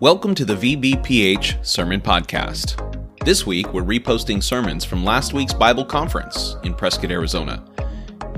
Welcome 0.00 0.36
to 0.36 0.44
the 0.44 0.54
VBPH 0.54 1.66
Sermon 1.66 2.00
Podcast. 2.00 2.76
This 3.24 3.44
week, 3.44 3.74
we're 3.74 3.82
reposting 3.82 4.40
sermons 4.40 4.84
from 4.84 5.04
last 5.04 5.32
week's 5.32 5.52
Bible 5.52 5.84
conference 5.84 6.54
in 6.62 6.72
Prescott, 6.72 7.10
Arizona. 7.10 7.64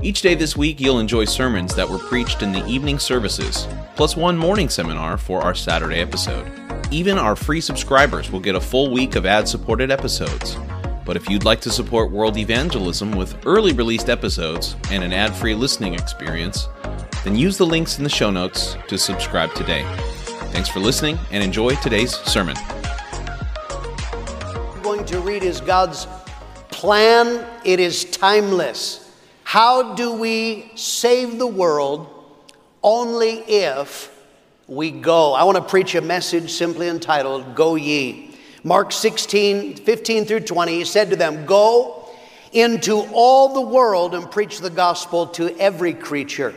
Each 0.01 0.23
day 0.23 0.33
this 0.33 0.57
week, 0.57 0.79
you'll 0.79 0.97
enjoy 0.97 1.25
sermons 1.25 1.75
that 1.75 1.87
were 1.87 1.99
preached 1.99 2.41
in 2.41 2.51
the 2.51 2.65
evening 2.65 2.97
services, 2.97 3.67
plus 3.95 4.17
one 4.17 4.39
morning 4.39 4.69
seminar 4.69 5.19
for 5.19 5.41
our 5.41 5.53
Saturday 5.53 5.99
episode. 5.99 6.51
Even 6.89 7.19
our 7.19 7.35
free 7.35 7.61
subscribers 7.61 8.31
will 8.31 8.39
get 8.39 8.55
a 8.55 8.59
full 8.59 8.91
week 8.91 9.15
of 9.15 9.27
ad 9.27 9.47
supported 9.47 9.91
episodes. 9.91 10.57
But 11.05 11.15
if 11.15 11.29
you'd 11.29 11.45
like 11.45 11.61
to 11.61 11.69
support 11.69 12.09
world 12.09 12.37
evangelism 12.37 13.11
with 13.11 13.37
early 13.45 13.73
released 13.73 14.09
episodes 14.09 14.75
and 14.89 15.03
an 15.03 15.13
ad 15.13 15.35
free 15.35 15.53
listening 15.53 15.93
experience, 15.93 16.67
then 17.23 17.35
use 17.35 17.59
the 17.59 17.67
links 17.67 17.99
in 17.99 18.03
the 18.03 18.09
show 18.09 18.31
notes 18.31 18.77
to 18.87 18.97
subscribe 18.97 19.53
today. 19.53 19.85
Thanks 20.51 20.67
for 20.67 20.81
listening 20.81 21.17
and 21.31 21.41
enjoy 21.41 21.75
today's 21.75 22.11
sermon. 22.11 22.57
I'm 23.69 24.81
going 24.81 25.05
to 25.05 25.21
read 25.21 25.43
is 25.43 25.61
God's 25.61 26.07
plan. 26.69 27.47
It 27.63 27.79
is 27.79 28.03
timeless. 28.03 29.09
How 29.45 29.95
do 29.95 30.11
we 30.11 30.69
save 30.75 31.39
the 31.39 31.47
world 31.47 32.09
only 32.83 33.35
if 33.47 34.13
we 34.67 34.91
go? 34.91 35.33
I 35.33 35.45
want 35.45 35.55
to 35.55 35.63
preach 35.63 35.95
a 35.95 36.01
message 36.01 36.51
simply 36.51 36.89
entitled 36.89 37.55
Go 37.55 37.75
Ye. 37.75 38.35
Mark 38.65 38.91
16, 38.91 39.77
15 39.77 40.25
through 40.25 40.41
20, 40.41 40.73
he 40.73 40.83
said 40.83 41.11
to 41.11 41.15
them, 41.15 41.45
Go 41.45 42.09
into 42.51 43.07
all 43.13 43.53
the 43.53 43.61
world 43.61 44.13
and 44.13 44.29
preach 44.29 44.59
the 44.59 44.69
gospel 44.69 45.27
to 45.27 45.57
every 45.57 45.93
creature. 45.93 46.53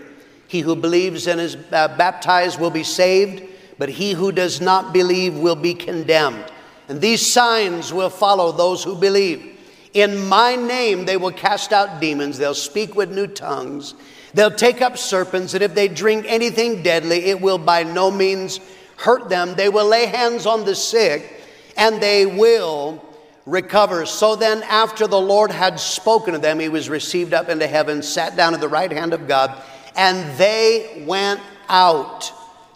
He 0.49 0.63
who 0.63 0.75
believes 0.75 1.29
and 1.29 1.41
is 1.41 1.55
baptized 1.55 2.59
will 2.59 2.71
be 2.71 2.83
saved 2.83 3.54
but 3.79 3.89
he 3.89 4.13
who 4.13 4.33
does 4.33 4.61
not 4.61 4.93
believe 4.93 5.37
will 5.37 5.57
be 5.57 5.75
condemned. 5.75 6.45
And 6.89 7.01
these 7.01 7.25
signs 7.25 7.93
will 7.93 8.11
follow 8.11 8.53
those 8.53 8.85
who 8.85 8.95
believe. 8.95 9.59
In 9.95 10.27
my 10.27 10.57
name 10.57 11.07
they 11.07 11.17
will 11.17 11.33
cast 11.33 11.73
out 11.73 12.01
demons, 12.01 12.37
they'll 12.37 12.55
speak 12.55 12.95
with 12.95 13.11
new 13.11 13.27
tongues, 13.27 13.95
they'll 14.35 14.51
take 14.51 14.83
up 14.83 14.99
serpents, 14.99 15.55
and 15.55 15.63
if 15.63 15.75
they 15.75 15.89
drink 15.89 16.27
anything 16.29 16.83
deadly, 16.83 17.27
it 17.27 17.41
will 17.41 17.59
by 17.59 17.85
no 17.85 18.11
means 18.11 18.59
hurt 18.97 19.29
them. 19.29 19.55
They 19.55 19.69
will 19.69 19.87
lay 19.87 20.07
hands 20.07 20.47
on 20.47 20.65
the 20.65 20.75
sick, 20.75 21.41
and 21.77 22.01
they 22.01 22.27
will 22.27 23.03
recover. 23.47 24.05
So 24.07 24.37
then, 24.37 24.63
after 24.65 25.07
the 25.07 25.21
Lord 25.21 25.51
had 25.51 25.79
spoken 25.79 26.33
to 26.33 26.39
them, 26.39 26.59
he 26.59 26.69
was 26.69 26.89
received 26.89 27.33
up 27.33 27.49
into 27.49 27.67
heaven, 27.67 28.03
sat 28.03 28.37
down 28.37 28.55
at 28.55 28.61
the 28.61 28.69
right 28.69 28.91
hand 28.91 29.13
of 29.13 29.29
God, 29.29 29.63
and 29.97 30.37
they 30.39 31.05
went 31.07 31.41
out 31.69 32.33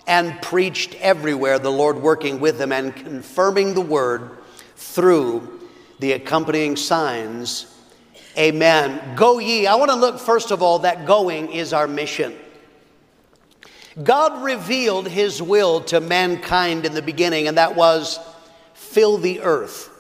and 0.08 0.40
preached 0.40 0.96
everywhere, 0.96 1.58
the 1.58 1.70
Lord 1.70 2.00
working 2.00 2.40
with 2.40 2.58
them 2.58 2.72
and 2.72 2.96
confirming 2.96 3.74
the 3.74 3.82
word 3.82 4.30
through 4.74 5.60
the 5.98 6.12
accompanying 6.12 6.76
signs. 6.76 7.72
Amen. 8.36 9.14
Go 9.14 9.38
ye. 9.38 9.66
I 9.66 9.74
want 9.74 9.90
to 9.90 9.96
look 9.96 10.18
first 10.18 10.50
of 10.50 10.62
all 10.62 10.80
that 10.80 11.06
going 11.06 11.52
is 11.52 11.72
our 11.72 11.86
mission. 11.86 12.34
God 14.02 14.42
revealed 14.42 15.08
his 15.08 15.42
will 15.42 15.82
to 15.82 16.00
mankind 16.00 16.86
in 16.86 16.94
the 16.94 17.02
beginning, 17.02 17.46
and 17.46 17.58
that 17.58 17.76
was 17.76 18.18
fill 18.72 19.18
the 19.18 19.40
earth. 19.40 19.90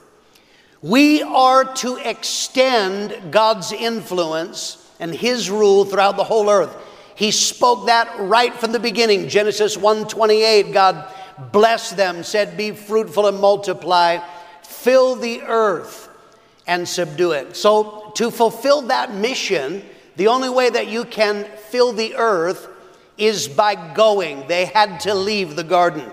We 0.80 1.22
are 1.22 1.64
to 1.76 1.96
extend 1.96 3.32
God's 3.32 3.72
influence 3.72 4.88
and 5.00 5.14
his 5.14 5.50
rule 5.50 5.84
throughout 5.84 6.16
the 6.16 6.24
whole 6.24 6.48
earth. 6.48 6.74
He 7.18 7.32
spoke 7.32 7.86
that 7.86 8.08
right 8.20 8.54
from 8.54 8.70
the 8.70 8.78
beginning. 8.78 9.28
Genesis 9.28 9.76
1:28, 9.76 10.72
God 10.72 11.04
blessed 11.50 11.96
them, 11.96 12.22
said, 12.22 12.56
"Be 12.56 12.70
fruitful 12.70 13.26
and 13.26 13.40
multiply, 13.40 14.18
fill 14.62 15.16
the 15.16 15.42
earth 15.42 16.08
and 16.64 16.88
subdue 16.88 17.32
it." 17.32 17.56
So, 17.56 18.12
to 18.14 18.30
fulfill 18.30 18.82
that 18.82 19.12
mission, 19.12 19.84
the 20.14 20.28
only 20.28 20.48
way 20.48 20.70
that 20.70 20.86
you 20.86 21.04
can 21.04 21.44
fill 21.70 21.92
the 21.92 22.14
earth 22.14 22.68
is 23.16 23.48
by 23.48 23.74
going. 23.74 24.44
They 24.46 24.66
had 24.66 25.00
to 25.00 25.12
leave 25.12 25.56
the 25.56 25.64
garden. 25.64 26.12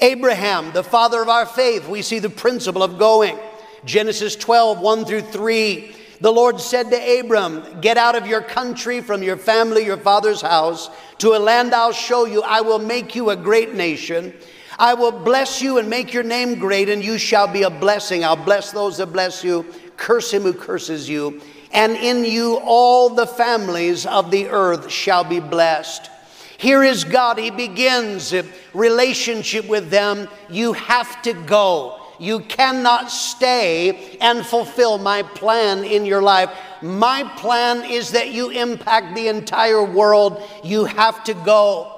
Abraham, 0.00 0.72
the 0.72 0.82
father 0.82 1.20
of 1.20 1.28
our 1.28 1.44
faith, 1.44 1.86
we 1.86 2.00
see 2.00 2.20
the 2.20 2.30
principle 2.30 2.82
of 2.82 2.98
going. 2.98 3.38
Genesis 3.84 4.34
12, 4.34 4.80
1 4.80 5.04
through 5.04 5.20
3 5.30 5.94
the 6.20 6.32
Lord 6.32 6.60
said 6.60 6.90
to 6.90 7.20
Abram, 7.20 7.80
Get 7.80 7.96
out 7.96 8.14
of 8.14 8.26
your 8.26 8.42
country, 8.42 9.00
from 9.00 9.22
your 9.22 9.36
family, 9.36 9.84
your 9.84 9.96
father's 9.96 10.42
house, 10.42 10.90
to 11.18 11.34
a 11.34 11.38
land 11.38 11.74
I'll 11.74 11.92
show 11.92 12.26
you. 12.26 12.42
I 12.42 12.60
will 12.60 12.78
make 12.78 13.14
you 13.14 13.30
a 13.30 13.36
great 13.36 13.74
nation. 13.74 14.34
I 14.78 14.94
will 14.94 15.12
bless 15.12 15.62
you 15.62 15.78
and 15.78 15.88
make 15.88 16.12
your 16.12 16.22
name 16.22 16.58
great, 16.58 16.88
and 16.88 17.02
you 17.02 17.18
shall 17.18 17.46
be 17.46 17.62
a 17.62 17.70
blessing. 17.70 18.24
I'll 18.24 18.36
bless 18.36 18.70
those 18.70 18.98
that 18.98 19.06
bless 19.06 19.44
you, 19.44 19.66
curse 19.96 20.32
him 20.32 20.42
who 20.42 20.52
curses 20.52 21.08
you. 21.08 21.40
And 21.72 21.96
in 21.96 22.24
you 22.24 22.58
all 22.64 23.10
the 23.10 23.26
families 23.26 24.04
of 24.04 24.30
the 24.30 24.48
earth 24.48 24.90
shall 24.90 25.24
be 25.24 25.40
blessed. 25.40 26.10
Here 26.58 26.82
is 26.82 27.04
God. 27.04 27.38
He 27.38 27.50
begins 27.50 28.34
relationship 28.74 29.66
with 29.68 29.88
them. 29.88 30.28
You 30.50 30.74
have 30.74 31.22
to 31.22 31.32
go. 31.32 31.99
You 32.20 32.40
cannot 32.40 33.10
stay 33.10 34.18
and 34.20 34.44
fulfill 34.44 34.98
my 34.98 35.22
plan 35.22 35.84
in 35.84 36.04
your 36.04 36.20
life. 36.20 36.50
My 36.82 37.24
plan 37.36 37.90
is 37.90 38.10
that 38.10 38.30
you 38.30 38.50
impact 38.50 39.14
the 39.14 39.28
entire 39.28 39.82
world. 39.82 40.46
You 40.62 40.84
have 40.84 41.24
to 41.24 41.34
go. 41.34 41.96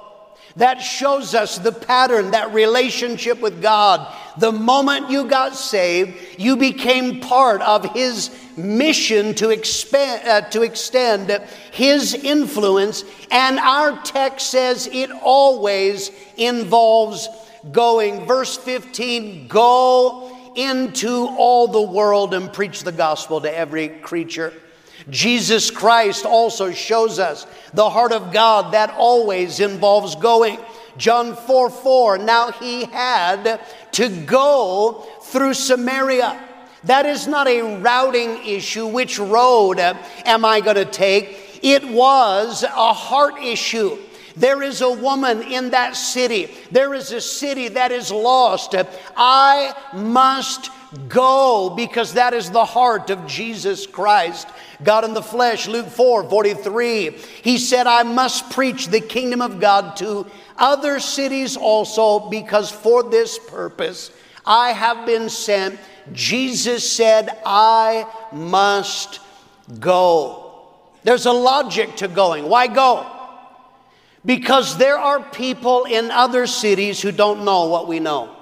That 0.55 0.75
shows 0.75 1.35
us 1.35 1.57
the 1.57 1.73
pattern, 1.73 2.31
that 2.31 2.53
relationship 2.53 3.41
with 3.41 3.61
God. 3.61 4.15
The 4.37 4.51
moment 4.51 5.09
you 5.09 5.25
got 5.25 5.55
saved, 5.55 6.39
you 6.39 6.55
became 6.55 7.19
part 7.19 7.61
of 7.61 7.93
His 7.93 8.29
mission 8.55 9.33
to, 9.35 9.49
expand, 9.49 10.27
uh, 10.27 10.49
to 10.51 10.61
extend 10.61 11.31
His 11.71 12.13
influence. 12.13 13.03
And 13.29 13.59
our 13.59 14.01
text 14.03 14.51
says 14.51 14.87
it 14.87 15.11
always 15.11 16.11
involves 16.37 17.27
going. 17.71 18.25
Verse 18.25 18.57
15 18.57 19.47
go 19.47 20.51
into 20.55 21.27
all 21.37 21.67
the 21.67 21.81
world 21.81 22.33
and 22.33 22.51
preach 22.51 22.83
the 22.83 22.91
gospel 22.91 23.41
to 23.41 23.57
every 23.57 23.89
creature. 23.89 24.53
Jesus 25.09 25.71
Christ 25.71 26.25
also 26.25 26.71
shows 26.71 27.19
us 27.19 27.45
the 27.73 27.89
heart 27.89 28.11
of 28.11 28.31
God 28.31 28.73
that 28.73 28.91
always 28.91 29.59
involves 29.59 30.15
going. 30.15 30.59
John 30.97 31.35
4 31.35 31.69
4, 31.69 32.17
now 32.19 32.51
he 32.51 32.85
had 32.85 33.59
to 33.93 34.09
go 34.09 35.05
through 35.23 35.55
Samaria. 35.55 36.39
That 36.83 37.05
is 37.05 37.27
not 37.27 37.47
a 37.47 37.79
routing 37.79 38.45
issue. 38.45 38.85
Which 38.85 39.17
road 39.17 39.79
am 39.79 40.45
I 40.45 40.61
going 40.61 40.75
to 40.75 40.85
take? 40.85 41.59
It 41.63 41.87
was 41.87 42.63
a 42.63 42.93
heart 42.93 43.41
issue. 43.41 43.97
There 44.35 44.63
is 44.63 44.81
a 44.81 44.91
woman 44.91 45.41
in 45.43 45.71
that 45.71 45.95
city. 45.95 46.49
There 46.71 46.93
is 46.93 47.11
a 47.11 47.21
city 47.21 47.69
that 47.69 47.91
is 47.91 48.11
lost. 48.11 48.75
I 49.15 49.73
must 49.93 50.71
go 51.07 51.73
because 51.75 52.13
that 52.13 52.33
is 52.33 52.51
the 52.51 52.65
heart 52.65 53.09
of 53.09 53.25
Jesus 53.27 53.87
Christ. 53.87 54.47
God 54.83 55.05
in 55.05 55.13
the 55.13 55.21
flesh, 55.21 55.67
Luke 55.67 55.87
4 55.87 56.29
43. 56.29 57.11
He 57.41 57.57
said, 57.57 57.87
I 57.87 58.03
must 58.03 58.51
preach 58.51 58.87
the 58.87 59.01
kingdom 59.01 59.41
of 59.41 59.59
God 59.59 59.95
to 59.97 60.27
other 60.57 60.99
cities 60.99 61.57
also 61.57 62.29
because 62.29 62.71
for 62.71 63.03
this 63.03 63.39
purpose 63.39 64.11
I 64.45 64.71
have 64.71 65.05
been 65.05 65.29
sent. 65.29 65.79
Jesus 66.11 66.89
said, 66.89 67.29
I 67.45 68.05
must 68.33 69.19
go. 69.79 70.67
There's 71.03 71.25
a 71.25 71.31
logic 71.31 71.95
to 71.97 72.07
going. 72.07 72.49
Why 72.49 72.67
go? 72.67 73.09
Because 74.25 74.77
there 74.77 74.97
are 74.97 75.19
people 75.19 75.83
in 75.85 76.09
other 76.11 76.47
cities 76.47 77.01
who 77.01 77.11
don't 77.11 77.43
know 77.43 77.65
what 77.65 77.87
we 77.87 77.99
know. 77.99 78.35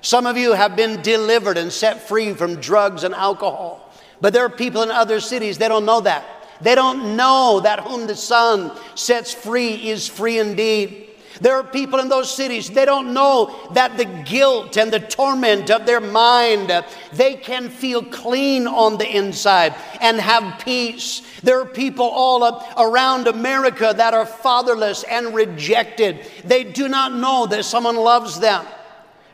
Some 0.00 0.26
of 0.26 0.36
you 0.36 0.52
have 0.52 0.74
been 0.74 1.00
delivered 1.00 1.56
and 1.56 1.72
set 1.72 2.08
free 2.08 2.34
from 2.34 2.56
drugs 2.56 3.04
and 3.04 3.14
alcohol. 3.14 3.92
But 4.20 4.32
there 4.32 4.44
are 4.44 4.50
people 4.50 4.82
in 4.82 4.90
other 4.90 5.20
cities, 5.20 5.58
they 5.58 5.68
don't 5.68 5.84
know 5.84 6.00
that. 6.00 6.24
They 6.60 6.74
don't 6.74 7.16
know 7.16 7.60
that 7.62 7.80
whom 7.80 8.06
the 8.06 8.16
Son 8.16 8.72
sets 8.94 9.32
free 9.32 9.90
is 9.90 10.08
free 10.08 10.38
indeed. 10.38 11.10
There 11.40 11.54
are 11.54 11.64
people 11.64 11.98
in 11.98 12.08
those 12.08 12.30
cities, 12.30 12.70
they 12.70 12.84
don't 12.84 13.14
know 13.14 13.68
that 13.72 13.96
the 13.96 14.04
guilt 14.04 14.76
and 14.76 14.92
the 14.92 15.00
torment 15.00 15.70
of 15.70 15.86
their 15.86 16.00
mind, 16.00 16.84
they 17.12 17.34
can 17.34 17.68
feel 17.68 18.02
clean 18.02 18.66
on 18.66 18.98
the 18.98 19.08
inside 19.08 19.74
and 20.00 20.20
have 20.20 20.60
peace. 20.60 21.22
There 21.42 21.60
are 21.60 21.66
people 21.66 22.06
all 22.06 22.64
around 22.76 23.28
America 23.28 23.92
that 23.96 24.14
are 24.14 24.26
fatherless 24.26 25.04
and 25.04 25.34
rejected. 25.34 26.26
They 26.44 26.64
do 26.64 26.88
not 26.88 27.14
know 27.14 27.46
that 27.46 27.64
someone 27.64 27.96
loves 27.96 28.38
them. 28.38 28.66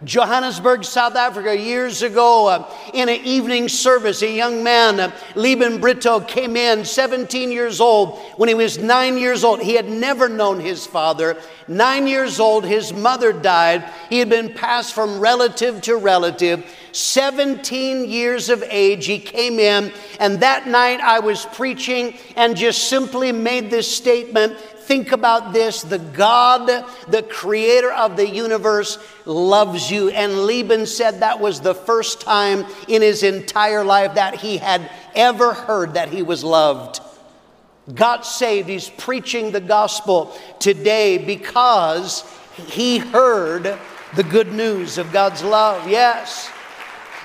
Johannesburg, 0.05 0.85
South 0.85 1.17
Africa, 1.17 1.57
years 1.57 2.03
ago, 2.03 2.47
uh, 2.47 2.71
in 2.95 3.09
an 3.09 3.21
evening 3.25 3.69
service, 3.69 4.23
a 4.23 4.31
young 4.31 4.63
man, 4.63 5.01
uh, 5.01 5.11
Lieben 5.35 5.81
Brito, 5.81 6.21
came 6.21 6.57
in, 6.57 6.85
17 6.85 7.51
years 7.51 7.81
old. 7.81 8.17
When 8.37 8.49
he 8.49 8.55
was 8.55 8.79
nine 8.79 9.19
years 9.19 9.43
old, 9.43 9.61
he 9.61 9.75
had 9.75 9.89
never 9.89 10.29
known 10.29 10.61
his 10.61 10.87
father. 10.87 11.37
Nine 11.67 12.07
years 12.07 12.39
old, 12.39 12.65
his 12.65 12.93
mother 12.93 13.33
died. 13.33 13.85
He 14.09 14.21
had 14.21 14.29
been 14.29 14.55
passed 14.55 14.95
from 14.95 15.19
relative 15.19 15.83
to 15.83 15.97
relative. 15.97 16.65
17 16.93 18.09
years 18.09 18.49
of 18.49 18.63
age, 18.63 19.07
he 19.07 19.19
came 19.19 19.59
in, 19.59 19.93
and 20.21 20.41
that 20.41 20.69
night 20.69 21.01
I 21.01 21.19
was 21.19 21.45
preaching 21.47 22.17
and 22.37 22.57
just 22.57 22.89
simply 22.89 23.33
made 23.33 23.71
this 23.71 23.95
statement 23.95 24.57
Think 24.89 25.13
about 25.13 25.53
this 25.53 25.83
the 25.83 25.99
God, 25.99 26.67
the 27.09 27.23
creator 27.23 27.93
of 27.93 28.17
the 28.17 28.27
universe, 28.27 28.97
loves 29.27 29.91
you. 29.91 30.09
And 30.09 30.47
Lieben 30.47 30.87
said 30.87 31.21
that 31.21 31.41
was 31.41 31.61
the 31.61 31.75
first 31.75 32.23
time 32.23 32.65
in 32.89 33.03
his 33.03 33.23
entire 33.23 33.85
life 33.85 34.15
that 34.15 34.37
he 34.37 34.57
had 34.57 34.91
ever 35.15 35.53
heard 35.53 35.93
that 35.93 36.09
he 36.09 36.23
was 36.23 36.43
loved. 36.43 37.03
Got 37.95 38.25
saved. 38.25 38.71
He's 38.71 38.89
preaching 38.89 39.51
the 39.51 39.61
gospel 39.61 40.35
today 40.59 41.19
because 41.19 42.25
he 42.57 42.97
heard 42.97 43.79
the 44.17 44.25
good 44.25 44.55
news 44.55 44.97
of 44.97 45.13
God's 45.13 45.43
love. 45.43 45.87
Yes. 45.87 46.51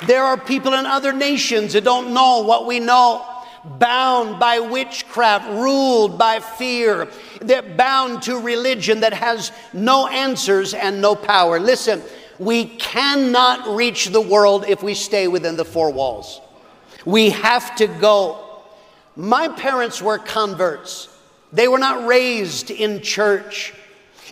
There 0.06 0.26
are 0.26 0.38
people 0.38 0.74
in 0.74 0.86
other 0.86 1.14
nations 1.14 1.72
that 1.72 1.86
don't 1.86 2.14
know 2.14 2.42
what 2.42 2.66
we 2.66 2.82
know 2.82 3.26
bound 3.66 4.40
by 4.40 4.60
witchcraft, 4.60 5.50
ruled 5.50 6.18
by 6.18 6.40
fear. 6.40 7.08
They're 7.42 7.62
bound 7.62 8.24
to 8.24 8.38
religion 8.40 9.00
that 9.02 9.14
has 9.14 9.52
no 9.72 10.08
answers 10.08 10.74
and 10.74 11.02
no 11.02 11.16
power. 11.16 11.60
Listen, 11.60 12.02
we 12.40 12.66
cannot 12.66 13.76
reach 13.76 14.08
the 14.08 14.22
world 14.22 14.66
if 14.68 14.84
we 14.84 14.94
stay 14.94 15.28
within 15.28 15.56
the 15.56 15.66
four 15.66 15.92
walls. 15.92 16.42
We 17.06 17.30
have 17.30 17.76
to 17.78 17.88
go. 17.88 18.62
My 19.16 19.48
parents 19.48 20.02
were 20.02 20.18
converts, 20.18 21.10
they 21.52 21.68
were 21.68 21.78
not 21.78 22.08
raised 22.08 22.72
in 22.72 23.02
church. 23.02 23.74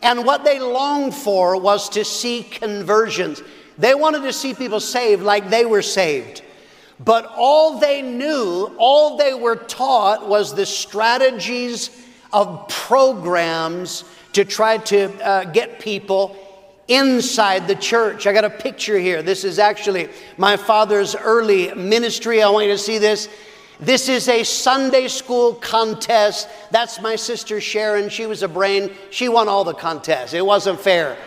And 0.03 0.25
what 0.25 0.43
they 0.43 0.59
longed 0.59 1.13
for 1.13 1.59
was 1.61 1.87
to 1.89 2.03
see 2.03 2.41
conversions. 2.41 3.43
They 3.77 3.93
wanted 3.93 4.23
to 4.23 4.33
see 4.33 4.55
people 4.55 4.79
saved 4.79 5.21
like 5.21 5.51
they 5.51 5.63
were 5.63 5.83
saved. 5.83 6.41
But 7.03 7.31
all 7.35 7.79
they 7.79 8.01
knew, 8.01 8.75
all 8.77 9.17
they 9.17 9.33
were 9.33 9.55
taught 9.55 10.27
was 10.27 10.53
the 10.53 10.65
strategies 10.65 11.89
of 12.31 12.67
programs 12.67 14.03
to 14.33 14.45
try 14.45 14.77
to 14.77 15.11
uh, 15.25 15.43
get 15.45 15.79
people 15.79 16.37
inside 16.87 17.67
the 17.67 17.75
church. 17.75 18.27
I 18.27 18.33
got 18.33 18.45
a 18.45 18.49
picture 18.49 18.99
here. 18.99 19.23
This 19.23 19.43
is 19.43 19.57
actually 19.57 20.09
my 20.37 20.57
father's 20.57 21.15
early 21.15 21.73
ministry. 21.73 22.43
I 22.43 22.49
want 22.49 22.67
you 22.67 22.73
to 22.73 22.77
see 22.77 22.97
this. 22.97 23.29
This 23.79 24.07
is 24.07 24.27
a 24.27 24.43
Sunday 24.43 25.07
school 25.07 25.55
contest. 25.55 26.47
That's 26.69 27.01
my 27.01 27.15
sister 27.15 27.59
Sharon. 27.59 28.09
She 28.09 28.27
was 28.27 28.43
a 28.43 28.47
brain. 28.47 28.91
She 29.09 29.27
won 29.27 29.47
all 29.47 29.63
the 29.63 29.73
contests. 29.73 30.33
It 30.33 30.45
wasn't 30.45 30.79
fair. 30.79 31.17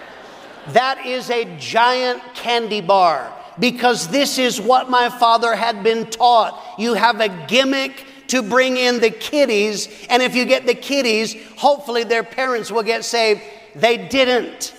That 0.68 1.04
is 1.04 1.30
a 1.30 1.56
giant 1.58 2.22
candy 2.34 2.80
bar 2.80 3.32
because 3.58 4.08
this 4.08 4.38
is 4.38 4.60
what 4.60 4.90
my 4.90 5.08
father 5.08 5.54
had 5.54 5.82
been 5.82 6.06
taught. 6.06 6.60
You 6.78 6.94
have 6.94 7.20
a 7.20 7.28
gimmick 7.46 8.06
to 8.28 8.42
bring 8.42 8.76
in 8.76 9.00
the 9.00 9.10
kiddies, 9.10 9.88
and 10.08 10.22
if 10.22 10.34
you 10.34 10.44
get 10.44 10.66
the 10.66 10.74
kiddies, 10.74 11.36
hopefully 11.56 12.04
their 12.04 12.24
parents 12.24 12.70
will 12.70 12.82
get 12.82 13.04
saved. 13.04 13.42
They 13.74 14.08
didn't. 14.08 14.74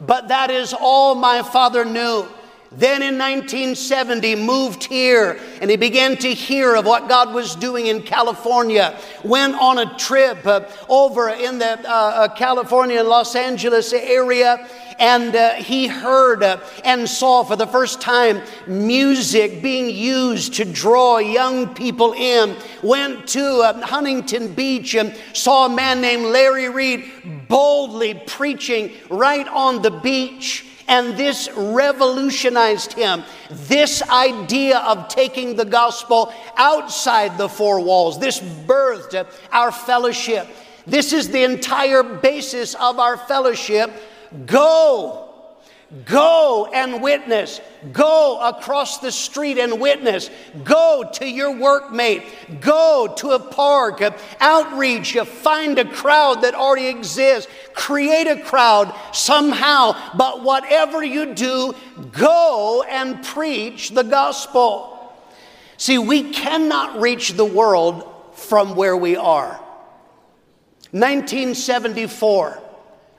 But 0.00 0.28
that 0.28 0.50
is 0.50 0.74
all 0.74 1.14
my 1.14 1.42
father 1.42 1.84
knew. 1.84 2.26
Then 2.74 3.02
in 3.02 3.18
1970, 3.18 4.36
moved 4.36 4.84
here 4.84 5.38
and 5.60 5.70
he 5.70 5.76
began 5.76 6.16
to 6.18 6.32
hear 6.32 6.74
of 6.74 6.86
what 6.86 7.06
God 7.06 7.34
was 7.34 7.54
doing 7.54 7.86
in 7.86 8.02
California. 8.02 8.98
Went 9.22 9.54
on 9.54 9.78
a 9.78 9.96
trip 9.98 10.46
uh, 10.46 10.64
over 10.88 11.28
in 11.28 11.58
the 11.58 11.78
uh, 11.86 11.92
uh, 11.92 12.34
California, 12.34 13.02
Los 13.02 13.36
Angeles 13.36 13.92
area, 13.92 14.66
and 14.98 15.36
uh, 15.36 15.54
he 15.54 15.86
heard 15.86 16.42
uh, 16.42 16.60
and 16.84 17.08
saw 17.08 17.42
for 17.44 17.56
the 17.56 17.66
first 17.66 18.00
time 18.00 18.40
music 18.66 19.60
being 19.60 19.90
used 19.90 20.54
to 20.54 20.64
draw 20.64 21.18
young 21.18 21.74
people 21.74 22.14
in. 22.14 22.56
Went 22.82 23.28
to 23.28 23.44
uh, 23.44 23.86
Huntington 23.86 24.54
Beach 24.54 24.94
and 24.94 25.14
saw 25.34 25.66
a 25.66 25.68
man 25.68 26.00
named 26.00 26.24
Larry 26.24 26.70
Reed 26.70 27.04
boldly 27.48 28.14
preaching 28.14 28.92
right 29.10 29.46
on 29.48 29.82
the 29.82 29.90
beach. 29.90 30.66
And 30.88 31.16
this 31.16 31.48
revolutionized 31.54 32.92
him. 32.92 33.24
This 33.50 34.02
idea 34.02 34.78
of 34.78 35.08
taking 35.08 35.56
the 35.56 35.64
gospel 35.64 36.32
outside 36.56 37.38
the 37.38 37.48
four 37.48 37.80
walls, 37.80 38.18
this 38.18 38.40
birthed 38.40 39.26
our 39.52 39.72
fellowship. 39.72 40.46
This 40.86 41.12
is 41.12 41.28
the 41.28 41.44
entire 41.44 42.02
basis 42.02 42.74
of 42.74 42.98
our 42.98 43.16
fellowship 43.16 43.90
Go. 44.46 45.21
Go 46.06 46.70
and 46.72 47.02
witness. 47.02 47.60
Go 47.92 48.40
across 48.40 48.98
the 48.98 49.12
street 49.12 49.58
and 49.58 49.78
witness. 49.78 50.30
Go 50.64 51.04
to 51.14 51.28
your 51.28 51.52
workmate. 51.52 52.24
Go 52.62 53.12
to 53.18 53.32
a 53.32 53.38
park. 53.38 54.00
Outreach. 54.40 55.18
Find 55.18 55.78
a 55.78 55.84
crowd 55.84 56.42
that 56.42 56.54
already 56.54 56.86
exists. 56.86 57.50
Create 57.74 58.26
a 58.26 58.40
crowd 58.40 58.94
somehow. 59.12 59.94
But 60.16 60.42
whatever 60.42 61.04
you 61.04 61.34
do, 61.34 61.74
go 62.10 62.82
and 62.88 63.22
preach 63.22 63.90
the 63.90 64.04
gospel. 64.04 65.14
See, 65.76 65.98
we 65.98 66.30
cannot 66.30 67.02
reach 67.02 67.34
the 67.34 67.44
world 67.44 68.08
from 68.32 68.76
where 68.76 68.96
we 68.96 69.16
are. 69.16 69.60
1974. 70.92 72.62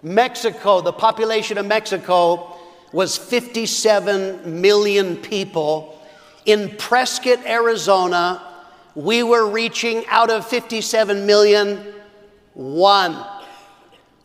Mexico, 0.01 0.81
the 0.81 0.91
population 0.91 1.57
of 1.57 1.65
Mexico 1.65 2.52
was 2.93 3.17
57 3.17 4.61
million 4.61 5.17
people. 5.17 6.01
In 6.45 6.75
Prescott, 6.77 7.45
Arizona, 7.45 8.41
we 8.95 9.23
were 9.23 9.49
reaching 9.49 10.05
out 10.07 10.29
of 10.29 10.47
57 10.47 11.25
million, 11.25 11.93
one. 12.53 13.25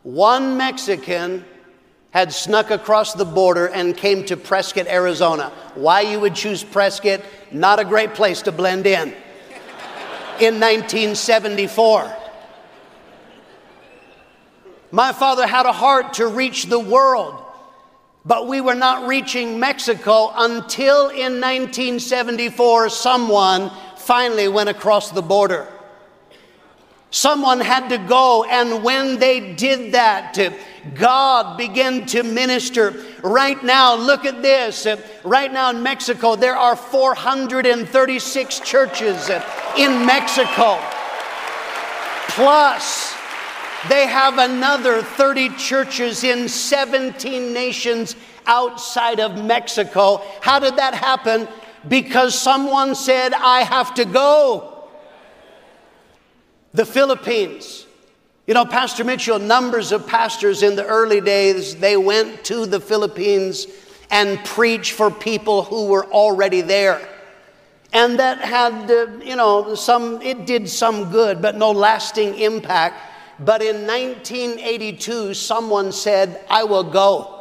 One 0.03 0.57
Mexican 0.57 1.45
had 2.11 2.33
snuck 2.33 2.71
across 2.71 3.15
the 3.15 3.25
border 3.25 3.67
and 3.69 3.97
came 3.97 4.25
to 4.27 4.37
Prescott, 4.37 4.87
Arizona. 4.87 5.51
Why 5.75 6.03
you 6.03 6.21
would 6.21 6.35
choose 6.35 6.63
Prescott? 6.63 7.21
Not 7.51 7.79
a 7.79 7.85
great 7.85 8.15
place 8.15 8.43
to 8.43 8.53
blend 8.53 8.87
in. 8.87 9.09
In 10.41 10.61
1974. 10.61 12.17
My 14.91 15.13
father 15.13 15.47
had 15.47 15.67
a 15.67 15.73
heart 15.73 16.15
to 16.15 16.27
reach 16.27 16.67
the 16.67 16.79
world, 16.79 17.43
but 18.25 18.47
we 18.47 18.61
were 18.61 18.75
not 18.75 19.07
reaching 19.09 19.59
Mexico 19.59 20.33
until 20.37 21.09
in 21.09 21.41
1974 21.41 22.89
someone 22.91 23.71
finally 23.97 24.49
went 24.49 24.69
across 24.69 25.11
the 25.11 25.23
border. 25.23 25.69
Someone 27.11 27.61
had 27.61 27.89
to 27.89 27.97
go, 27.97 28.45
and 28.45 28.85
when 28.85 29.19
they 29.19 29.55
did 29.55 29.93
that, 29.93 30.39
God 30.95 31.57
began 31.57 32.05
to 32.07 32.23
minister. 32.23 33.03
Right 33.23 33.63
now, 33.65 33.95
look 33.97 34.27
at 34.27 34.43
this. 34.43 34.87
Right 35.25 35.51
now 35.51 35.71
in 35.71 35.83
Mexico, 35.83 36.37
there 36.37 36.57
are 36.57 36.77
436 36.77 38.61
churches 38.61 39.31
in 39.79 40.05
Mexico. 40.05 40.79
Plus, 42.29 43.08
they 43.89 44.07
have 44.07 44.39
another 44.39 45.03
30 45.03 45.51
churches 45.57 46.25
in 46.25 46.49
17 46.49 47.53
nations 47.53 48.17
outside 48.47 49.21
of 49.21 49.45
Mexico. 49.45 50.23
How 50.41 50.59
did 50.59 50.77
that 50.77 50.95
happen? 50.95 51.49
Because 51.87 52.39
someone 52.39 52.95
said, 52.95 53.33
I 53.35 53.61
have 53.61 53.95
to 53.95 54.05
go. 54.05 54.89
The 56.73 56.85
Philippines. 56.85 57.87
You 58.47 58.55
know, 58.55 58.65
Pastor 58.65 59.05
Mitchell, 59.05 59.39
numbers 59.39 59.93
of 59.93 60.07
pastors 60.07 60.63
in 60.63 60.75
the 60.75 60.87
early 60.87 61.21
days, 61.21 61.77
they 61.77 61.97
went 61.97 62.45
to 62.45 62.65
the 62.65 62.81
Philippines 62.81 63.67
and 64.11 64.43
preached 64.45 64.93
for 64.93 65.11
people 65.11 65.65
who 65.65 65.87
were 65.87 66.07
already 66.07 66.63
there. 66.63 67.07
And 67.93 68.19
that 68.19 68.39
had, 68.39 68.91
uh, 68.91 69.07
you 69.23 69.37
know, 69.37 69.75
some, 69.75 70.21
it 70.23 70.47
did 70.47 70.69
some 70.69 71.11
good, 71.11 71.41
but 71.41 71.57
no 71.57 71.71
lasting 71.71 72.39
impact. 72.39 72.97
But 73.41 73.63
in 73.63 73.87
1982, 73.87 75.35
someone 75.35 75.93
said, 75.93 76.45
I 76.51 76.65
will 76.65 76.85
go 76.85 77.39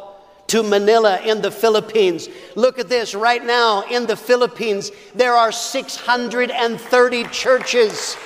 to 0.48 0.62
Manila 0.62 1.20
in 1.20 1.42
the 1.42 1.50
Philippines. 1.50 2.28
Look 2.54 2.78
at 2.78 2.88
this 2.88 3.14
right 3.14 3.44
now 3.44 3.82
in 3.82 4.06
the 4.06 4.16
Philippines, 4.16 4.90
there 5.14 5.34
are 5.34 5.52
630 5.52 7.24
churches 7.24 8.16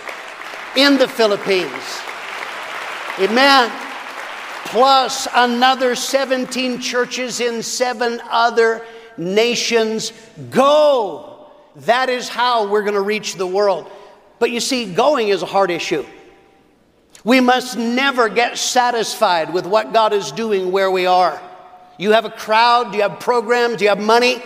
in 0.77 0.99
the 0.99 1.09
Philippines. 1.09 2.01
Amen. 3.19 3.71
plus 4.67 5.29
another 5.35 5.95
17 5.95 6.81
churches 6.81 7.41
in 7.41 7.63
seven 7.63 8.23
other 8.31 8.83
nations. 9.19 10.13
Go. 10.51 11.51
That 11.77 12.09
is 12.09 12.29
how 12.29 12.69
we're 12.69 12.83
going 12.83 12.95
to 12.95 13.03
reach 13.03 13.35
the 13.35 13.47
world. 13.47 13.91
But 14.39 14.51
you 14.51 14.61
see, 14.61 14.91
going 14.95 15.29
is 15.29 15.43
a 15.43 15.47
hard 15.47 15.71
issue. 15.71 16.07
We 17.25 17.41
must 17.41 17.77
never 17.79 18.29
get 18.29 18.59
satisfied 18.59 19.53
with 19.53 19.67
what 19.67 19.93
God 19.93 20.13
is 20.13 20.33
doing 20.33 20.73
where 20.73 20.91
we 20.91 21.07
are. 21.07 21.41
You 21.99 22.13
have 22.13 22.25
a 22.25 22.31
crowd, 22.31 22.95
you 22.95 23.03
have 23.03 23.21
programs, 23.21 23.81
you 23.81 23.89
have 23.89 24.01
money? 24.01 24.43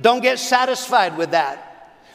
Don't 0.00 0.20
get 0.20 0.38
satisfied 0.38 1.16
with 1.16 1.32
that. 1.32 1.68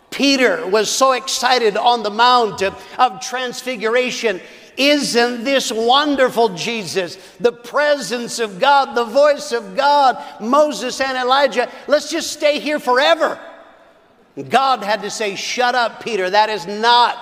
Peter 0.09 0.65
was 0.67 0.89
so 0.89 1.11
excited 1.11 1.75
on 1.75 2.03
the 2.03 2.09
Mount 2.09 2.61
of, 2.61 2.81
of 2.97 3.19
Transfiguration. 3.19 4.39
Isn't 4.77 5.43
this 5.43 5.71
wonderful, 5.71 6.49
Jesus? 6.49 7.17
The 7.39 7.51
presence 7.51 8.39
of 8.39 8.59
God, 8.59 8.95
the 8.95 9.05
voice 9.05 9.51
of 9.51 9.75
God, 9.75 10.23
Moses 10.39 11.01
and 11.01 11.17
Elijah. 11.17 11.69
Let's 11.87 12.09
just 12.09 12.31
stay 12.31 12.59
here 12.59 12.79
forever. 12.79 13.39
God 14.49 14.83
had 14.83 15.01
to 15.01 15.09
say, 15.09 15.35
Shut 15.35 15.75
up, 15.75 16.03
Peter. 16.03 16.29
That 16.29 16.49
is 16.49 16.67
not. 16.67 17.17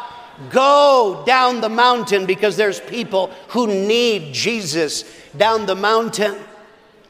Go 0.50 1.24
down 1.25 1.62
the 1.62 1.70
mountain 1.70 2.25
because 2.25 2.58
there's 2.58 2.80
people 2.80 3.27
who 3.50 3.68
need 3.68 4.34
Jesus 4.34 5.04
down 5.38 5.65
the 5.65 5.75
mountain. 5.75 6.36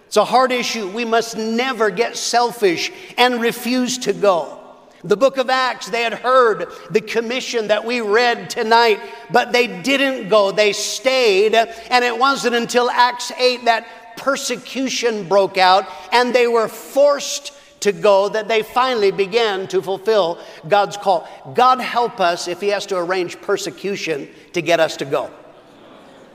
It's 0.08 0.18
a 0.18 0.26
hard 0.26 0.52
issue. 0.52 0.90
We 0.90 1.06
must 1.06 1.36
never 1.38 1.90
get 1.90 2.16
selfish 2.16 2.92
and 3.18 3.42
refuse 3.42 3.98
to 4.00 4.14
go. 4.14 4.62
The 5.04 5.18
book 5.18 5.38
of 5.38 5.50
Acts, 5.50 5.90
they 5.90 6.02
had 6.02 6.14
heard 6.14 6.68
the 6.90 7.02
commission 7.02 7.68
that 7.68 7.86
we 7.86 8.02
read 8.02 8.50
tonight, 8.50 9.00
but 9.32 9.52
they 9.52 9.68
didn't 9.82 10.30
go. 10.30 10.52
They 10.52 10.74
stayed. 10.74 11.54
And 11.54 12.04
it 12.04 12.18
wasn't 12.18 12.56
until 12.56 12.90
Acts 12.90 13.32
8 13.32 13.66
that 13.66 14.18
persecution 14.18 15.28
broke 15.28 15.58
out 15.58 15.88
and 16.12 16.34
they 16.34 16.48
were 16.48 16.68
forced 16.68 17.52
to 17.86 17.92
go 17.92 18.28
that 18.30 18.48
they 18.48 18.64
finally 18.64 19.12
began 19.12 19.68
to 19.68 19.80
fulfill 19.80 20.40
God's 20.68 20.98
call. 20.98 21.28
God 21.54 21.80
help 21.80 22.20
us 22.20 22.48
if 22.48 22.60
He 22.60 22.70
has 22.70 22.88
to 22.88 22.98
arrange 22.98 23.40
persecution 23.42 24.28
to 24.54 24.62
get 24.62 24.80
us 24.80 24.98
to 24.98 25.06
go. 25.06 25.32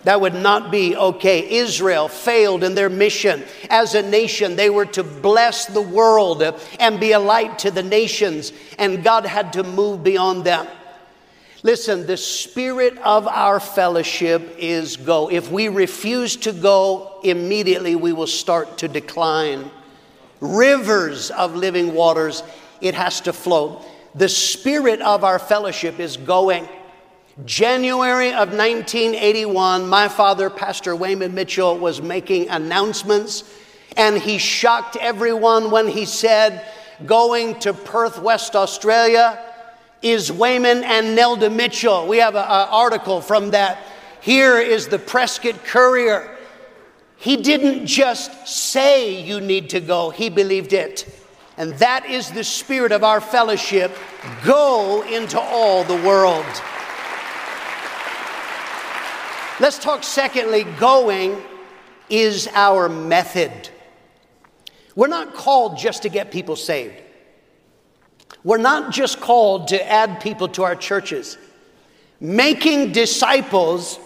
That 0.04 0.20
would 0.20 0.34
not 0.34 0.70
be 0.70 0.96
okay. 0.96 1.58
Israel 1.58 2.06
failed 2.06 2.62
in 2.62 2.76
their 2.76 2.88
mission 2.88 3.42
as 3.68 3.96
a 3.96 4.02
nation. 4.02 4.54
They 4.54 4.70
were 4.70 4.86
to 4.86 5.02
bless 5.02 5.66
the 5.66 5.82
world 5.82 6.42
and 6.78 7.00
be 7.00 7.12
a 7.12 7.18
light 7.18 7.58
to 7.60 7.72
the 7.72 7.82
nations, 7.82 8.52
and 8.78 9.02
God 9.02 9.26
had 9.26 9.52
to 9.54 9.64
move 9.64 10.04
beyond 10.04 10.44
them. 10.44 10.68
Listen, 11.64 12.06
the 12.06 12.16
spirit 12.16 12.96
of 12.98 13.26
our 13.26 13.58
fellowship 13.58 14.54
is 14.56 14.96
go. 14.96 15.28
If 15.30 15.50
we 15.50 15.68
refuse 15.68 16.36
to 16.36 16.52
go, 16.52 17.20
immediately 17.24 17.96
we 17.96 18.12
will 18.12 18.28
start 18.28 18.78
to 18.78 18.88
decline. 18.88 19.70
Rivers 20.40 21.30
of 21.30 21.54
living 21.54 21.94
waters, 21.94 22.42
it 22.80 22.94
has 22.94 23.20
to 23.22 23.32
flow. 23.32 23.82
The 24.14 24.28
spirit 24.28 25.00
of 25.00 25.22
our 25.22 25.38
fellowship 25.38 26.00
is 26.00 26.16
going. 26.16 26.68
January 27.44 28.28
of 28.28 28.48
1981, 28.52 29.88
my 29.88 30.08
father, 30.08 30.50
Pastor 30.50 30.96
Wayman 30.96 31.34
Mitchell, 31.34 31.78
was 31.78 32.02
making 32.02 32.48
announcements, 32.48 33.44
and 33.96 34.18
he 34.18 34.38
shocked 34.38 34.96
everyone 34.96 35.70
when 35.70 35.88
he 35.88 36.04
said, 36.04 36.64
Going 37.06 37.58
to 37.60 37.72
Perth, 37.72 38.18
West 38.20 38.54
Australia, 38.54 39.42
is 40.02 40.30
Wayman 40.32 40.84
and 40.84 41.14
Nelda 41.14 41.50
Mitchell. 41.50 42.06
We 42.06 42.18
have 42.18 42.34
an 42.34 42.44
article 42.44 43.20
from 43.20 43.50
that. 43.50 43.78
Here 44.20 44.58
is 44.58 44.88
the 44.88 44.98
Prescott 44.98 45.64
Courier. 45.64 46.36
He 47.20 47.36
didn't 47.36 47.86
just 47.86 48.48
say 48.48 49.22
you 49.22 49.42
need 49.42 49.70
to 49.70 49.80
go, 49.80 50.08
he 50.08 50.30
believed 50.30 50.72
it. 50.72 51.06
And 51.58 51.74
that 51.74 52.06
is 52.06 52.30
the 52.30 52.42
spirit 52.42 52.92
of 52.92 53.04
our 53.04 53.20
fellowship. 53.20 53.94
Go 54.42 55.02
into 55.02 55.38
all 55.38 55.84
the 55.84 55.96
world. 55.96 56.46
Let's 59.60 59.78
talk, 59.78 60.02
secondly, 60.02 60.64
going 60.78 61.36
is 62.08 62.48
our 62.54 62.88
method. 62.88 63.68
We're 64.96 65.08
not 65.08 65.34
called 65.34 65.76
just 65.76 66.02
to 66.04 66.08
get 66.08 66.30
people 66.30 66.56
saved. 66.56 66.94
We're 68.42 68.56
not 68.56 68.94
just 68.94 69.20
called 69.20 69.68
to 69.68 69.92
add 69.92 70.22
people 70.22 70.48
to 70.48 70.62
our 70.62 70.74
churches. 70.74 71.36
Making 72.18 72.92
disciples 72.92 73.98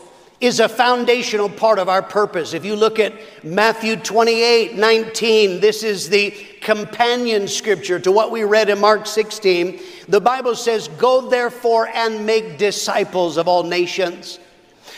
is 0.44 0.60
a 0.60 0.68
foundational 0.68 1.48
part 1.48 1.78
of 1.78 1.88
our 1.88 2.02
purpose. 2.02 2.54
If 2.54 2.64
you 2.64 2.76
look 2.76 2.98
at 2.98 3.14
Matthew 3.42 3.96
28 3.96 4.74
19, 4.76 5.60
this 5.60 5.82
is 5.82 6.08
the 6.08 6.30
companion 6.60 7.48
scripture 7.48 7.98
to 8.00 8.12
what 8.12 8.30
we 8.30 8.44
read 8.44 8.68
in 8.68 8.80
Mark 8.80 9.06
16. 9.06 9.80
The 10.08 10.20
Bible 10.20 10.54
says, 10.54 10.88
Go 10.88 11.28
therefore 11.28 11.88
and 11.88 12.26
make 12.26 12.58
disciples 12.58 13.36
of 13.36 13.48
all 13.48 13.62
nations 13.62 14.38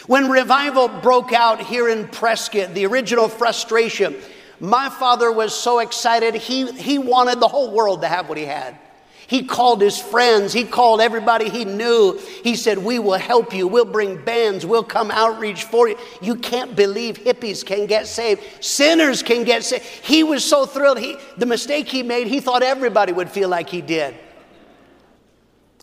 when 0.06 0.30
revival 0.30 0.86
broke 0.88 1.32
out 1.32 1.60
here 1.60 1.88
in 1.88 2.06
Prescott, 2.06 2.74
the 2.74 2.86
original 2.86 3.28
frustration, 3.28 4.14
my 4.60 4.88
father 4.88 5.32
was 5.32 5.54
so 5.54 5.80
excited, 5.80 6.34
he, 6.34 6.70
he 6.72 6.98
wanted 6.98 7.40
the 7.40 7.48
whole 7.48 7.72
world 7.72 8.02
to 8.02 8.08
have 8.08 8.28
what 8.28 8.38
he 8.38 8.44
had. 8.44 8.78
He 9.28 9.42
called 9.42 9.80
his 9.80 9.98
friends, 9.98 10.52
he 10.52 10.64
called 10.64 11.00
everybody 11.00 11.48
he 11.48 11.64
knew. 11.64 12.18
He 12.44 12.54
said, 12.54 12.78
We 12.78 13.00
will 13.00 13.18
help 13.18 13.52
you, 13.52 13.66
we'll 13.66 13.84
bring 13.84 14.24
bands, 14.24 14.64
we'll 14.64 14.84
come 14.84 15.10
outreach 15.10 15.64
for 15.64 15.88
you. 15.88 15.98
You 16.22 16.36
can't 16.36 16.76
believe 16.76 17.18
hippies 17.18 17.66
can 17.66 17.86
get 17.86 18.06
saved, 18.06 18.42
sinners 18.60 19.24
can 19.24 19.42
get 19.42 19.64
saved. 19.64 19.84
He 19.84 20.22
was 20.22 20.44
so 20.44 20.64
thrilled. 20.64 20.98
He, 20.98 21.16
the 21.36 21.46
mistake 21.46 21.88
he 21.88 22.04
made, 22.04 22.28
he 22.28 22.38
thought 22.38 22.62
everybody 22.62 23.12
would 23.12 23.30
feel 23.30 23.48
like 23.48 23.68
he 23.68 23.80
did. 23.80 24.14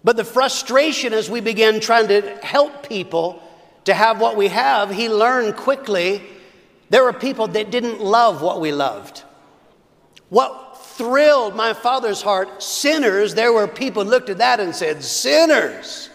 But 0.06 0.16
the 0.16 0.26
frustration 0.26 1.14
as 1.14 1.30
we 1.30 1.42
began 1.42 1.80
trying 1.80 2.08
to 2.10 2.22
help 2.38 2.88
people, 2.88 3.42
to 3.86 3.94
have 3.94 4.22
what 4.22 4.38
we 4.38 4.48
have, 4.48 4.90
he 4.90 5.10
learned 5.10 5.58
quickly 5.58 6.22
there 6.90 7.04
were 7.04 7.14
people 7.14 7.48
that 7.48 7.72
didn't 7.72 8.02
love 8.02 8.42
what 8.42 8.62
we 8.62 8.72
loved. 8.72 9.24
What 10.30 10.73
thrilled 10.98 11.56
my 11.56 11.74
father's 11.74 12.22
heart, 12.22 12.62
sinners, 12.62 13.34
there 13.36 13.52
were 13.52 13.68
people 13.68 14.06
looked 14.06 14.30
at 14.30 14.38
that 14.40 14.60
and 14.60 14.76
said, 14.76 15.04
Sinners. 15.04 16.10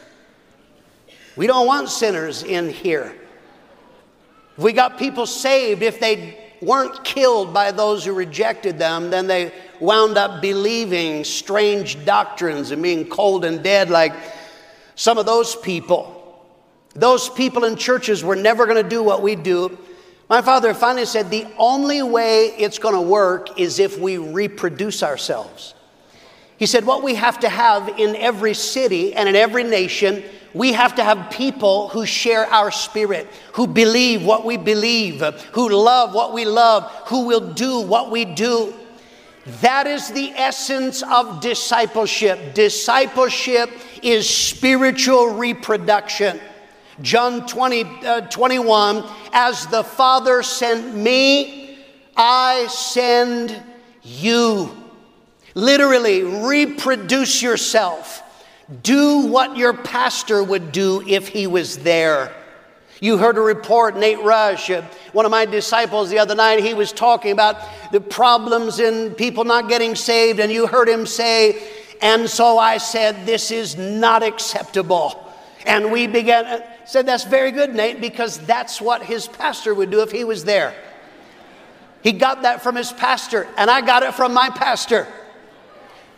We 1.36 1.46
don't 1.46 1.66
want 1.66 1.88
sinners 1.88 2.42
in 2.42 2.70
here. 2.70 3.14
We 4.56 4.72
got 4.72 4.98
people 4.98 5.26
saved, 5.26 5.82
if 5.82 6.00
they 6.00 6.36
weren't 6.60 7.04
killed 7.04 7.54
by 7.54 7.70
those 7.70 8.04
who 8.04 8.12
rejected 8.12 8.78
them, 8.78 9.10
then 9.10 9.26
they 9.26 9.52
wound 9.80 10.16
up 10.18 10.42
believing 10.42 11.22
strange 11.22 12.04
doctrines 12.04 12.72
and 12.72 12.82
being 12.82 13.08
cold 13.08 13.44
and 13.44 13.62
dead 13.62 13.90
like 13.90 14.12
some 14.96 15.18
of 15.18 15.26
those 15.26 15.54
people. 15.54 16.14
Those 16.94 17.28
people 17.28 17.64
in 17.64 17.76
churches 17.76 18.24
were 18.24 18.34
never 18.34 18.66
going 18.66 18.82
to 18.82 18.88
do 18.88 19.02
what 19.02 19.22
we 19.22 19.36
do. 19.36 19.78
My 20.28 20.42
father 20.42 20.74
finally 20.74 21.06
said 21.06 21.30
the 21.30 21.46
only 21.56 22.02
way 22.02 22.46
it's 22.58 22.78
going 22.78 22.94
to 22.94 23.00
work 23.00 23.58
is 23.58 23.78
if 23.78 23.98
we 23.98 24.18
reproduce 24.18 25.02
ourselves. 25.02 25.74
He 26.58 26.66
said, 26.66 26.84
What 26.84 27.02
we 27.02 27.14
have 27.14 27.40
to 27.40 27.48
have 27.48 27.88
in 27.98 28.14
every 28.16 28.52
city 28.52 29.14
and 29.14 29.28
in 29.28 29.36
every 29.36 29.64
nation, 29.64 30.22
we 30.52 30.72
have 30.72 30.96
to 30.96 31.04
have 31.04 31.30
people 31.30 31.88
who 31.88 32.04
share 32.04 32.44
our 32.46 32.70
spirit, 32.70 33.26
who 33.52 33.66
believe 33.66 34.24
what 34.24 34.44
we 34.44 34.56
believe, 34.56 35.20
who 35.52 35.68
love 35.70 36.14
what 36.14 36.34
we 36.34 36.44
love, 36.44 36.90
who 37.06 37.26
will 37.26 37.52
do 37.54 37.80
what 37.80 38.10
we 38.10 38.24
do. 38.24 38.74
That 39.60 39.86
is 39.86 40.10
the 40.10 40.30
essence 40.30 41.02
of 41.02 41.40
discipleship. 41.40 42.54
Discipleship 42.54 43.70
is 44.02 44.28
spiritual 44.28 45.28
reproduction. 45.34 46.38
John 47.00 47.46
20, 47.46 47.84
uh, 47.84 48.20
21, 48.22 49.04
as 49.32 49.66
the 49.66 49.84
Father 49.84 50.42
sent 50.42 50.94
me, 50.94 51.78
I 52.16 52.66
send 52.68 53.60
you. 54.02 54.76
Literally, 55.54 56.22
reproduce 56.22 57.40
yourself. 57.40 58.22
Do 58.82 59.26
what 59.26 59.56
your 59.56 59.72
pastor 59.72 60.42
would 60.42 60.72
do 60.72 61.02
if 61.06 61.28
he 61.28 61.46
was 61.46 61.78
there. 61.78 62.34
You 63.00 63.16
heard 63.16 63.38
a 63.38 63.40
report, 63.40 63.96
Nate 63.96 64.20
Rush, 64.22 64.70
uh, 64.70 64.82
one 65.12 65.24
of 65.24 65.30
my 65.30 65.44
disciples 65.44 66.10
the 66.10 66.18
other 66.18 66.34
night, 66.34 66.64
he 66.64 66.74
was 66.74 66.92
talking 66.92 67.30
about 67.30 67.56
the 67.92 68.00
problems 68.00 68.80
in 68.80 69.14
people 69.14 69.44
not 69.44 69.68
getting 69.68 69.94
saved, 69.94 70.40
and 70.40 70.50
you 70.50 70.66
heard 70.66 70.88
him 70.88 71.06
say, 71.06 71.62
And 72.02 72.28
so 72.28 72.58
I 72.58 72.78
said, 72.78 73.24
This 73.24 73.52
is 73.52 73.76
not 73.76 74.24
acceptable. 74.24 75.24
And 75.64 75.92
we 75.92 76.08
began, 76.08 76.62
said, 76.88 77.04
That's 77.04 77.24
very 77.24 77.50
good, 77.50 77.74
Nate, 77.74 78.00
because 78.00 78.38
that's 78.38 78.80
what 78.80 79.02
his 79.02 79.28
pastor 79.28 79.74
would 79.74 79.90
do 79.90 80.00
if 80.00 80.10
he 80.10 80.24
was 80.24 80.44
there. 80.44 80.74
He 82.02 82.12
got 82.12 82.42
that 82.42 82.62
from 82.62 82.76
his 82.76 82.90
pastor, 82.92 83.46
and 83.58 83.70
I 83.70 83.82
got 83.82 84.02
it 84.02 84.14
from 84.14 84.32
my 84.32 84.48
pastor. 84.48 85.06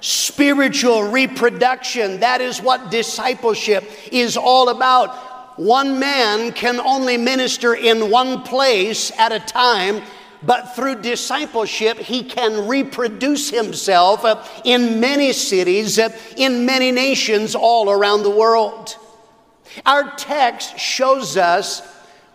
Spiritual 0.00 1.10
reproduction, 1.10 2.20
that 2.20 2.40
is 2.40 2.62
what 2.62 2.90
discipleship 2.90 3.84
is 4.12 4.36
all 4.36 4.68
about. 4.68 5.28
one 5.58 5.98
man 5.98 6.52
can 6.52 6.80
only 6.80 7.18
minister 7.18 7.74
in 7.74 8.08
one 8.08 8.42
place 8.42 9.10
at 9.18 9.32
a 9.32 9.40
time, 9.40 10.00
but 10.42 10.74
through 10.76 11.02
discipleship, 11.02 11.98
he 11.98 12.22
can 12.22 12.68
reproduce 12.68 13.50
himself 13.50 14.24
in 14.64 15.00
many 15.00 15.32
cities, 15.32 15.98
in 16.36 16.64
many 16.64 16.92
nations 16.92 17.54
all 17.54 17.90
around 17.90 18.22
the 18.22 18.30
world. 18.30 18.96
Our 19.86 20.10
text 20.16 20.78
shows 20.78 21.36
us 21.36 21.82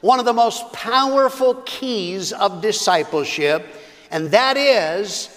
one 0.02 0.20
of 0.20 0.26
the 0.26 0.34
most 0.34 0.72
powerful 0.72 1.56
keys 1.66 2.32
of 2.32 2.62
discipleship, 2.62 3.66
and 4.12 4.32
that 4.32 4.58
is 4.58 5.30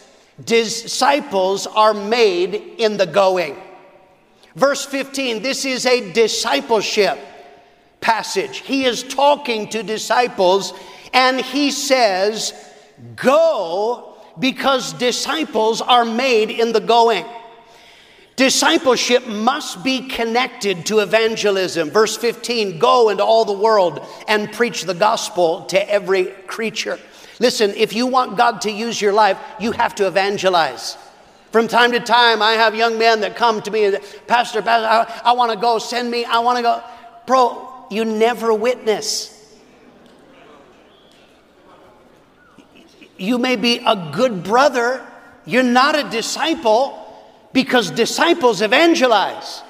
disciples 0.44 1.66
are 1.66 1.94
made 1.94 2.54
in 2.54 2.96
the 2.96 3.06
going. 3.06 3.56
Verse 4.54 4.84
15, 4.84 5.42
this 5.42 5.64
is 5.64 5.86
a 5.86 6.12
discipleship 6.12 7.18
passage. 8.00 8.58
He 8.58 8.84
is 8.84 9.02
talking 9.02 9.68
to 9.70 9.82
disciples 9.82 10.72
and 11.12 11.40
he 11.40 11.70
says, 11.70 12.52
Go 13.16 14.16
because 14.38 14.92
disciples 14.94 15.80
are 15.80 16.04
made 16.04 16.50
in 16.50 16.72
the 16.72 16.80
going. 16.80 17.24
Discipleship 18.38 19.26
must 19.26 19.82
be 19.82 20.02
connected 20.02 20.86
to 20.86 21.00
evangelism. 21.00 21.90
Verse 21.90 22.16
15 22.16 22.78
Go 22.78 23.08
into 23.08 23.24
all 23.24 23.44
the 23.44 23.52
world 23.52 24.06
and 24.28 24.52
preach 24.52 24.84
the 24.84 24.94
gospel 24.94 25.64
to 25.64 25.90
every 25.90 26.26
creature. 26.46 27.00
Listen, 27.40 27.70
if 27.70 27.92
you 27.92 28.06
want 28.06 28.38
God 28.38 28.60
to 28.60 28.70
use 28.70 29.02
your 29.02 29.12
life, 29.12 29.36
you 29.58 29.72
have 29.72 29.96
to 29.96 30.06
evangelize. 30.06 30.96
From 31.50 31.66
time 31.66 31.90
to 31.90 31.98
time, 31.98 32.40
I 32.40 32.52
have 32.52 32.76
young 32.76 32.96
men 32.96 33.22
that 33.22 33.34
come 33.34 33.60
to 33.62 33.72
me 33.72 33.86
and, 33.86 33.98
Pastor, 34.28 34.62
Pastor, 34.62 34.86
I, 34.86 35.30
I 35.30 35.32
want 35.32 35.50
to 35.50 35.58
go, 35.58 35.80
send 35.80 36.08
me, 36.08 36.24
I 36.24 36.38
want 36.38 36.58
to 36.58 36.62
go. 36.62 36.80
Bro, 37.26 37.86
you 37.90 38.04
never 38.04 38.54
witness. 38.54 39.34
You 43.16 43.38
may 43.38 43.56
be 43.56 43.82
a 43.84 44.12
good 44.14 44.44
brother, 44.44 45.04
you're 45.44 45.64
not 45.64 45.98
a 45.98 46.08
disciple 46.08 47.04
because 47.52 47.90
disciples 47.90 48.62
evangelize. 48.62 49.62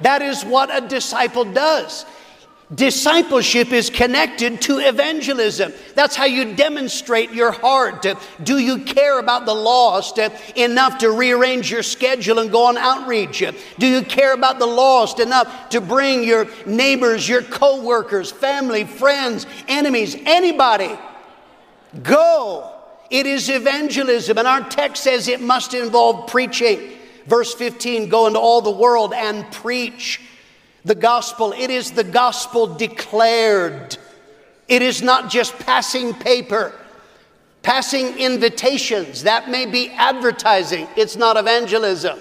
That 0.00 0.22
is 0.22 0.44
what 0.44 0.74
a 0.74 0.86
disciple 0.86 1.44
does. 1.44 2.04
Discipleship 2.74 3.70
is 3.70 3.90
connected 3.90 4.62
to 4.62 4.78
evangelism. 4.78 5.74
That's 5.94 6.16
how 6.16 6.24
you 6.24 6.54
demonstrate 6.54 7.30
your 7.32 7.52
heart. 7.52 8.06
Do 8.42 8.58
you 8.58 8.78
care 8.78 9.18
about 9.18 9.44
the 9.44 9.54
lost 9.54 10.18
enough 10.56 10.98
to 10.98 11.10
rearrange 11.10 11.70
your 11.70 11.82
schedule 11.82 12.38
and 12.38 12.50
go 12.50 12.64
on 12.64 12.78
outreach? 12.78 13.44
Do 13.78 13.86
you 13.86 14.02
care 14.02 14.32
about 14.32 14.58
the 14.58 14.66
lost 14.66 15.20
enough 15.20 15.68
to 15.68 15.82
bring 15.82 16.24
your 16.24 16.46
neighbors, 16.64 17.28
your 17.28 17.42
co-workers, 17.42 18.32
family, 18.32 18.84
friends, 18.84 19.46
enemies, 19.68 20.16
anybody? 20.24 20.98
Go. 22.02 22.72
It 23.10 23.26
is 23.26 23.50
evangelism, 23.50 24.38
and 24.38 24.48
our 24.48 24.62
text 24.62 25.02
says 25.02 25.28
it 25.28 25.42
must 25.42 25.74
involve 25.74 26.30
preaching. 26.30 27.00
Verse 27.26 27.54
15 27.54 28.08
go 28.08 28.26
into 28.26 28.38
all 28.38 28.60
the 28.60 28.70
world 28.70 29.12
and 29.12 29.50
preach 29.52 30.20
the 30.84 30.94
gospel. 30.94 31.52
It 31.56 31.70
is 31.70 31.92
the 31.92 32.04
gospel 32.04 32.66
declared. 32.66 33.96
It 34.68 34.82
is 34.82 35.02
not 35.02 35.30
just 35.30 35.58
passing 35.58 36.14
paper, 36.14 36.72
passing 37.62 38.18
invitations. 38.18 39.24
That 39.24 39.48
may 39.48 39.66
be 39.66 39.90
advertising, 39.90 40.88
it's 40.96 41.16
not 41.16 41.36
evangelism. 41.36 42.18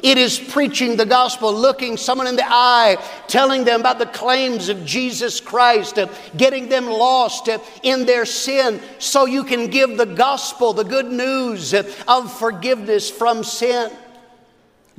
It 0.00 0.16
is 0.16 0.38
preaching 0.38 0.96
the 0.96 1.06
gospel, 1.06 1.52
looking 1.52 1.96
someone 1.96 2.28
in 2.28 2.36
the 2.36 2.46
eye, 2.46 3.02
telling 3.26 3.64
them 3.64 3.80
about 3.80 3.98
the 3.98 4.06
claims 4.06 4.68
of 4.68 4.84
Jesus 4.84 5.40
Christ, 5.40 5.98
getting 6.36 6.68
them 6.68 6.86
lost 6.86 7.48
in 7.82 8.06
their 8.06 8.24
sin 8.24 8.80
so 9.00 9.26
you 9.26 9.42
can 9.42 9.66
give 9.66 9.96
the 9.96 10.06
gospel, 10.06 10.72
the 10.72 10.84
good 10.84 11.10
news 11.10 11.74
of 11.74 12.38
forgiveness 12.38 13.10
from 13.10 13.42
sin. 13.42 13.90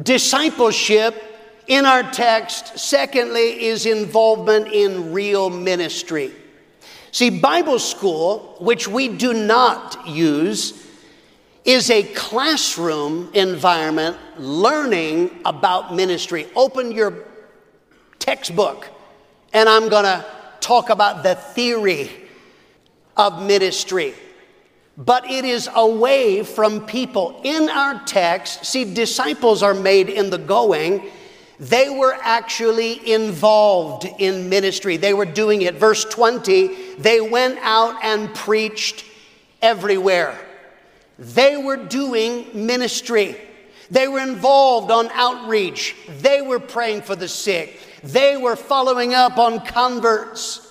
Discipleship 0.01 1.24
in 1.68 1.86
our 1.86 2.03
text, 2.03 2.79
secondly, 2.79 3.65
is 3.65 3.86
involvement 3.86 4.70
in 4.72 5.13
real 5.13 5.50
ministry. 5.50 6.32
See, 7.12 7.29
Bible 7.29 7.79
school, 7.79 8.56
which 8.60 8.88
we 8.88 9.08
do 9.08 9.34
not 9.34 10.08
use, 10.08 10.88
is 11.65 11.89
a 11.89 12.03
classroom 12.03 13.29
environment 13.33 14.18
learning 14.38 15.42
about 15.46 15.94
ministry. 15.94 16.48
Open 16.55 16.92
your 16.92 17.25
textbook, 18.20 18.88
and 19.53 19.68
I'm 19.68 19.90
going 19.90 20.05
to 20.05 20.25
talk 20.62 20.90
about 20.90 21.24
the 21.24 21.35
theory 21.35 22.09
of 23.18 23.44
ministry 23.44 24.14
but 25.00 25.31
it 25.31 25.46
is 25.46 25.70
away 25.74 26.44
from 26.44 26.85
people. 26.85 27.40
In 27.46 27.70
our 27.70 28.03
text, 28.05 28.66
see, 28.66 28.83
disciples 28.94 29.64
are 29.64 29.74
made 29.74 30.09
in 30.09 30.29
the 30.29 30.38
going. 30.38 31.09
They 31.57 31.90
were 31.90 32.18
actually 32.22 33.09
involved 33.12 34.05
in 34.20 34.50
ministry. 34.50 34.98
They 34.98 35.14
were 35.14 35.25
doing 35.25 35.62
it. 35.62 35.75
Verse 35.75 36.03
20, 36.03 36.96
they 36.98 37.22
went 37.22 37.59
out 37.62 38.03
and 38.03 38.33
preached 38.35 39.05
everywhere. 39.62 40.38
They 41.18 41.55
were 41.55 41.77
doing 41.77 42.48
ministry. 42.53 43.38
They 43.90 44.09
were 44.09 44.20
involved 44.20 44.92
on 44.92 45.09
outreach. 45.14 45.96
They 46.20 46.42
were 46.42 46.59
praying 46.59 47.03
for 47.03 47.16
the 47.16 47.29
sick. 47.29 47.79
They 48.03 48.35
were 48.35 48.57
following 48.57 49.14
up 49.14 49.38
on 49.38 49.66
converts 49.66 50.66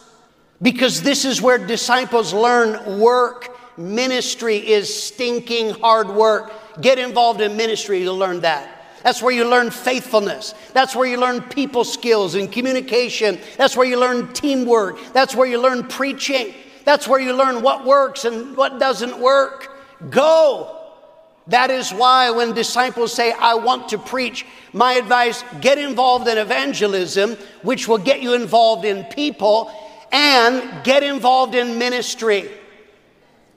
because 0.61 1.03
this 1.03 1.25
is 1.25 1.41
where 1.41 1.59
disciples 1.59 2.35
learn 2.35 3.01
work 3.01 3.58
Ministry 3.79 4.57
is 4.57 4.93
stinking 4.93 5.71
hard 5.71 6.09
work. 6.09 6.53
Get 6.81 6.99
involved 6.99 7.41
in 7.41 7.57
ministry 7.57 8.03
to 8.05 8.13
learn 8.13 8.41
that. 8.41 8.75
That's 9.05 9.23
where 9.23 9.33
you 9.33 9.49
learn 9.49 9.71
faithfulness. 9.71 10.55
That's 10.73 10.97
where 10.97 11.07
you 11.07 11.19
learn 11.19 11.43
people 11.43 11.85
skills 11.85 12.35
and 12.35 12.51
communication. 12.51 13.39
That's 13.57 13.77
where 13.77 13.87
you 13.87 13.99
learn 13.99 14.33
teamwork. 14.33 14.99
That's 15.13 15.37
where 15.37 15.47
you 15.47 15.63
learn 15.63 15.85
preaching. 15.85 16.53
That's 16.85 17.07
where 17.07 17.21
you 17.21 17.33
learn 17.33 17.63
what 17.63 17.85
works 17.85 18.25
and 18.25 18.57
what 18.57 18.81
doesn't 18.81 19.19
work. 19.21 19.79
Go. 20.11 20.75
That 21.47 21.71
is 21.71 21.93
why 21.93 22.31
when 22.31 22.53
disciples 22.55 23.13
say, 23.13 23.33
I 23.33 23.55
want 23.55 23.91
to 23.91 23.99
preach, 23.99 24.45
my 24.73 24.95
advice 24.95 25.45
get 25.61 25.79
involved 25.79 26.27
in 26.29 26.37
evangelism, 26.37 27.37
which 27.63 27.87
will 27.87 27.99
get 27.99 28.21
you 28.21 28.35
involved 28.35 28.85
in 28.85 29.05
people, 29.05 29.71
and 30.11 30.85
get 30.85 31.03
involved 31.03 31.55
in 31.55 31.79
ministry. 31.79 32.51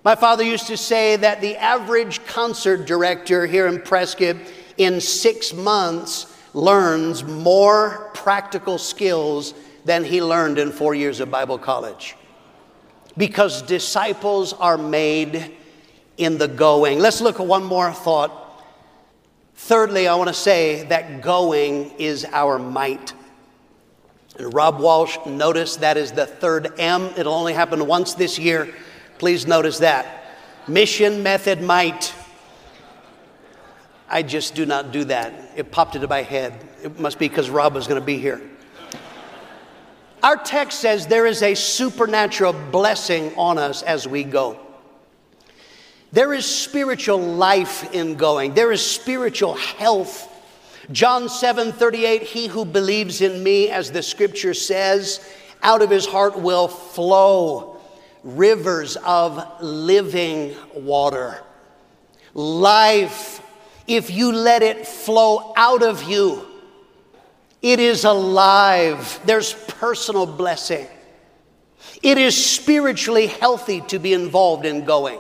My 0.03 0.15
father 0.15 0.43
used 0.43 0.67
to 0.67 0.77
say 0.77 1.15
that 1.15 1.41
the 1.41 1.57
average 1.57 2.25
concert 2.25 2.85
director 2.87 3.45
here 3.45 3.67
in 3.67 3.81
Prescott 3.81 4.37
in 4.77 4.99
six 4.99 5.53
months 5.53 6.35
learns 6.53 7.23
more 7.23 8.09
practical 8.15 8.79
skills 8.79 9.53
than 9.85 10.03
he 10.03 10.21
learned 10.23 10.57
in 10.57 10.71
four 10.71 10.95
years 10.95 11.19
of 11.19 11.29
Bible 11.29 11.59
college. 11.59 12.15
Because 13.15 13.61
disciples 13.61 14.53
are 14.53 14.77
made 14.77 15.51
in 16.17 16.37
the 16.37 16.47
going. 16.47 16.99
Let's 16.99 17.21
look 17.21 17.39
at 17.39 17.45
one 17.45 17.63
more 17.63 17.91
thought. 17.91 18.63
Thirdly, 19.55 20.07
I 20.07 20.15
want 20.15 20.29
to 20.29 20.33
say 20.33 20.83
that 20.85 21.21
going 21.21 21.91
is 21.99 22.25
our 22.25 22.57
might. 22.57 23.13
And 24.39 24.51
Rob 24.53 24.79
Walsh 24.79 25.17
noticed 25.27 25.81
that 25.81 25.97
is 25.97 26.11
the 26.11 26.25
third 26.25 26.79
M. 26.79 27.11
It'll 27.17 27.33
only 27.33 27.53
happen 27.53 27.85
once 27.85 28.15
this 28.15 28.39
year. 28.39 28.73
Please 29.21 29.45
notice 29.45 29.77
that. 29.77 30.23
Mission, 30.67 31.21
method, 31.21 31.61
might. 31.61 32.11
I 34.09 34.23
just 34.23 34.55
do 34.55 34.65
not 34.65 34.91
do 34.91 35.03
that. 35.03 35.31
It 35.55 35.71
popped 35.71 35.93
into 35.93 36.07
my 36.07 36.23
head. 36.23 36.55
It 36.81 36.99
must 36.99 37.19
be 37.19 37.29
because 37.29 37.47
Rob 37.47 37.75
was 37.75 37.85
going 37.85 38.01
to 38.01 38.05
be 38.05 38.17
here. 38.17 38.41
Our 40.23 40.37
text 40.37 40.79
says 40.79 41.05
there 41.05 41.27
is 41.27 41.43
a 41.43 41.53
supernatural 41.53 42.53
blessing 42.71 43.31
on 43.35 43.59
us 43.59 43.83
as 43.83 44.07
we 44.07 44.23
go. 44.23 44.57
There 46.11 46.33
is 46.33 46.43
spiritual 46.43 47.19
life 47.19 47.93
in 47.93 48.15
going, 48.15 48.55
there 48.55 48.71
is 48.71 48.83
spiritual 48.83 49.53
health. 49.53 50.29
John 50.91 51.29
7 51.29 51.73
38, 51.73 52.23
he 52.23 52.47
who 52.47 52.65
believes 52.65 53.21
in 53.21 53.43
me, 53.43 53.69
as 53.69 53.91
the 53.91 54.01
scripture 54.01 54.55
says, 54.55 55.23
out 55.61 55.83
of 55.83 55.91
his 55.91 56.07
heart 56.07 56.39
will 56.39 56.67
flow 56.67 57.70
rivers 58.23 58.97
of 58.97 59.61
living 59.61 60.55
water. 60.75 61.41
Life, 62.33 63.41
if 63.87 64.09
you 64.09 64.31
let 64.31 64.63
it 64.63 64.87
flow 64.87 65.53
out 65.55 65.83
of 65.83 66.03
you, 66.03 66.47
it 67.61 67.79
is 67.79 68.05
alive. 68.05 69.19
There's 69.25 69.53
personal 69.53 70.25
blessing. 70.25 70.87
It 72.01 72.17
is 72.17 72.35
spiritually 72.35 73.27
healthy 73.27 73.81
to 73.81 73.99
be 73.99 74.13
involved 74.13 74.65
in 74.65 74.85
going. 74.85 75.19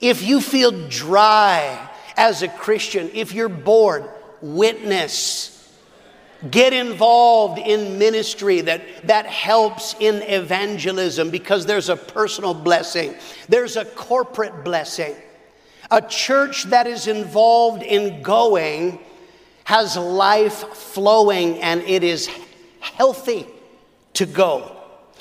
If 0.00 0.22
you 0.22 0.40
feel 0.40 0.88
dry 0.88 1.90
as 2.16 2.42
a 2.42 2.48
Christian, 2.48 3.10
if 3.12 3.32
you're 3.32 3.48
bored, 3.48 4.08
witness. 4.40 5.50
Get 6.50 6.72
involved 6.72 7.58
in 7.58 7.98
ministry 7.98 8.60
that, 8.62 8.82
that 9.06 9.26
helps 9.26 9.94
in 9.98 10.22
evangelism 10.22 11.30
because 11.30 11.64
there's 11.64 11.88
a 11.88 11.96
personal 11.96 12.52
blessing, 12.52 13.14
there's 13.48 13.76
a 13.76 13.84
corporate 13.84 14.64
blessing. 14.64 15.14
A 15.90 16.02
church 16.02 16.64
that 16.64 16.86
is 16.86 17.06
involved 17.06 17.82
in 17.82 18.22
going 18.22 18.98
has 19.64 19.96
life 19.96 20.74
flowing 20.74 21.60
and 21.60 21.82
it 21.82 22.02
is 22.02 22.28
healthy 22.80 23.46
to 24.14 24.26
go. 24.26 24.73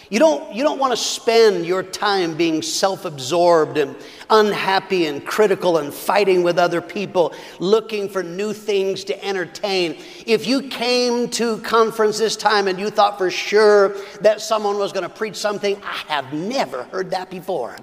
You 0.10 0.20
don't, 0.20 0.54
you 0.54 0.64
don't 0.64 0.80
want 0.80 0.92
to 0.92 0.98
spend 0.98 1.66
your 1.66 1.82
time 1.82 2.36
being 2.36 2.62
self 2.62 3.06
absorbed 3.06 3.78
and 3.78 3.96
unhappy 4.30 5.06
and 5.06 5.26
critical 5.26 5.78
and 5.78 5.94
fighting 5.94 6.44
with 6.44 6.60
other 6.60 6.82
people, 6.82 7.34
looking 7.60 8.10
for 8.10 8.22
new 8.22 8.54
things 8.54 9.04
to 9.06 9.26
entertain. 9.26 9.98
If 10.26 10.46
you 10.46 10.64
came 10.64 11.30
to 11.32 11.58
conference 11.60 12.18
this 12.18 12.36
time 12.36 12.68
and 12.68 12.80
you 12.80 12.90
thought 12.90 13.18
for 13.18 13.32
sure 13.32 13.96
that 14.22 14.42
someone 14.42 14.78
was 14.78 14.92
going 14.92 15.04
to 15.04 15.10
preach 15.10 15.36
something, 15.36 15.82
I 15.84 16.14
have 16.14 16.34
never 16.34 16.84
heard 16.86 17.12
that 17.12 17.30
before. 17.30 17.76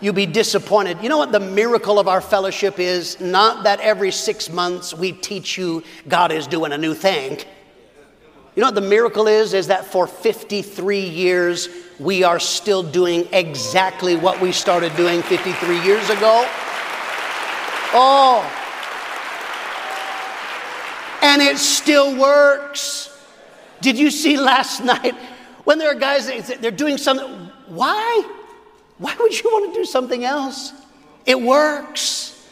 You'll 0.00 0.14
be 0.14 0.26
disappointed. 0.26 0.98
You 1.02 1.08
know 1.08 1.18
what 1.18 1.32
the 1.32 1.40
miracle 1.40 1.98
of 1.98 2.06
our 2.06 2.20
fellowship 2.20 2.78
is? 2.78 3.20
Not 3.20 3.64
that 3.64 3.80
every 3.80 4.12
six 4.12 4.48
months 4.48 4.94
we 4.94 5.10
teach 5.10 5.58
you 5.58 5.82
God 6.06 6.30
is 6.30 6.46
doing 6.46 6.72
a 6.72 6.78
new 6.78 6.94
thing. 6.94 7.38
You 8.58 8.62
know 8.62 8.66
what 8.70 8.74
the 8.74 8.80
miracle 8.80 9.28
is? 9.28 9.54
Is 9.54 9.68
that 9.68 9.84
for 9.84 10.08
53 10.08 10.98
years, 10.98 11.68
we 12.00 12.24
are 12.24 12.40
still 12.40 12.82
doing 12.82 13.28
exactly 13.30 14.16
what 14.16 14.40
we 14.40 14.50
started 14.50 14.96
doing 14.96 15.22
53 15.22 15.80
years 15.84 16.10
ago. 16.10 16.44
Oh. 17.94 18.42
And 21.22 21.40
it 21.40 21.58
still 21.58 22.18
works. 22.18 23.16
Did 23.80 23.96
you 23.96 24.10
see 24.10 24.36
last 24.36 24.80
night 24.84 25.14
when 25.62 25.78
there 25.78 25.92
are 25.92 25.94
guys 25.94 26.26
they're 26.58 26.72
doing 26.72 26.98
something? 26.98 27.28
Why? 27.68 28.28
Why 28.98 29.14
would 29.20 29.40
you 29.40 29.48
want 29.52 29.72
to 29.72 29.80
do 29.80 29.84
something 29.84 30.24
else? 30.24 30.72
It 31.26 31.40
works. 31.40 32.44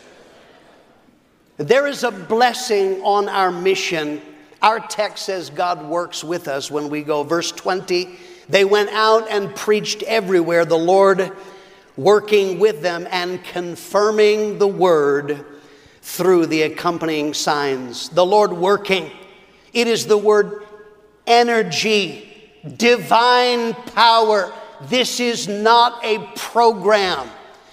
There 1.57 1.89
is 1.89 2.05
a 2.05 2.13
blessing 2.13 3.03
on 3.03 3.29
our 3.29 3.51
mission 3.51 4.23
our 4.63 4.81
text 4.81 5.27
says 5.27 5.51
God 5.51 5.85
works 5.87 6.25
with 6.25 6.49
us 6.49 6.71
when 6.71 6.89
we 6.89 7.03
go. 7.03 7.23
Verse 7.23 7.53
20, 7.53 8.19
they 8.49 8.65
went 8.65 8.91
out 8.91 9.29
and 9.31 9.55
preached 9.55 10.03
everywhere, 10.05 10.65
the 10.65 10.79
Lord 10.79 11.33
working 11.97 12.59
with 12.59 12.83
them 12.83 13.07
and 13.11 13.43
confirming 13.45 14.59
the 14.59 14.69
word 14.69 15.45
through 16.03 16.47
the 16.47 16.63
accompanying 16.63 17.35
signs. 17.35 18.09
The 18.11 18.25
Lord 18.25 18.53
working. 18.53 19.11
It 19.73 19.89
is 19.89 20.07
the 20.07 20.19
word 20.19 20.65
energy, 21.27 22.51
divine 22.77 23.75
power. 23.75 24.53
This 24.83 25.21
is 25.21 25.49
not 25.49 26.05
a 26.05 26.19
program. 26.37 27.29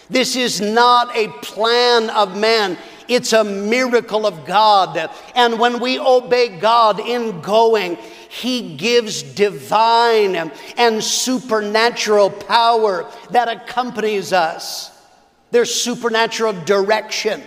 This 0.09 0.35
is 0.35 0.61
not 0.61 1.15
a 1.15 1.27
plan 1.41 2.09
of 2.09 2.37
man. 2.37 2.77
It's 3.13 3.33
a 3.33 3.43
miracle 3.43 4.25
of 4.25 4.45
God. 4.45 5.09
And 5.35 5.59
when 5.59 5.79
we 5.79 5.99
obey 5.99 6.57
God 6.57 6.99
in 6.99 7.41
going, 7.41 7.97
He 8.29 8.75
gives 8.75 9.21
divine 9.21 10.51
and 10.77 11.03
supernatural 11.03 12.31
power 12.31 13.09
that 13.29 13.47
accompanies 13.49 14.33
us. 14.33 14.89
There's 15.51 15.73
supernatural 15.73 16.53
direction. 16.63 17.43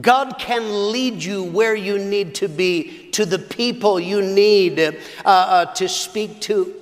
God 0.00 0.38
can 0.38 0.92
lead 0.92 1.22
you 1.22 1.44
where 1.44 1.74
you 1.74 1.98
need 1.98 2.34
to 2.36 2.48
be, 2.48 3.10
to 3.10 3.26
the 3.26 3.38
people 3.38 4.00
you 4.00 4.22
need 4.22 4.80
uh, 4.80 4.92
uh, 5.24 5.64
to 5.74 5.88
speak 5.88 6.40
to. 6.42 6.74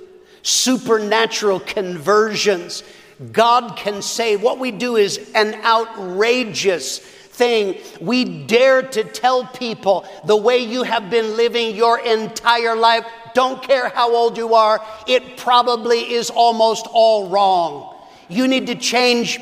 Supernatural 0.43 1.61
conversions. 1.61 2.85
God 3.33 3.77
can 3.77 4.03
say 4.03 4.37
what 4.37 4.59
we 4.59 4.71
do 4.71 4.97
is 4.97 5.31
an 5.35 5.55
outrageous 5.65 7.01
thing. 7.37 7.77
We 8.01 8.25
dare 8.47 8.83
to 8.83 9.05
tell 9.05 9.45
people 9.45 10.07
the 10.25 10.37
way 10.37 10.59
you 10.59 10.83
have 10.83 11.11
been 11.11 11.37
living 11.37 11.77
your 11.77 11.99
entire 12.01 12.75
life, 12.75 13.07
don't 13.35 13.63
care 13.63 13.89
how 13.91 14.15
old 14.15 14.39
you 14.39 14.55
are, 14.55 14.85
it 15.07 15.37
probably 15.37 16.15
is 16.15 16.31
almost 16.31 16.87
all 16.91 17.29
wrong. 17.29 17.95
You 18.29 18.49
need 18.49 18.67
to 18.69 18.75
change 18.75 19.39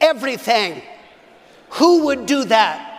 everything. 0.00 0.82
Who 1.70 2.06
would 2.06 2.26
do 2.26 2.44
that? 2.44 2.90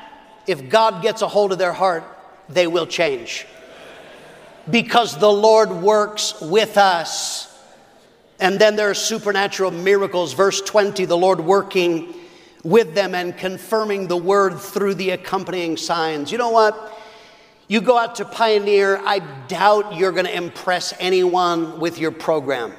If 0.48 0.70
God 0.70 1.02
gets 1.02 1.22
a 1.22 1.28
hold 1.28 1.52
of 1.52 1.58
their 1.58 1.74
heart, 1.74 2.04
they 2.48 2.68
will 2.68 2.86
change. 2.86 3.48
Because 4.70 5.18
the 5.18 5.32
Lord 5.32 5.72
works 5.72 6.40
with 6.42 6.78
us. 6.78 7.52
And 8.40 8.60
then 8.60 8.76
there 8.76 8.90
are 8.90 8.96
supernatural 8.96 9.72
miracles. 9.72 10.34
Verse 10.34 10.62
20, 10.62 11.06
the 11.06 11.18
Lord 11.18 11.40
working 11.40 12.14
with 12.66 12.96
them 12.96 13.14
and 13.14 13.38
confirming 13.38 14.08
the 14.08 14.18
word 14.18 14.60
through 14.60 14.96
the 14.96 15.12
accompanying 15.12 15.78
signs. 15.78 16.32
You 16.32 16.40
know 16.40 16.50
what? 16.50 17.00
You 17.68 17.80
go 17.80 17.96
out 17.96 18.16
to 18.16 18.26
Pioneer, 18.26 18.98
I 19.06 19.20
doubt 19.48 19.96
you're 19.96 20.12
going 20.12 20.26
to 20.26 20.36
impress 20.36 20.92
anyone 21.00 21.80
with 21.80 22.00
your 22.00 22.10
program. 22.10 22.74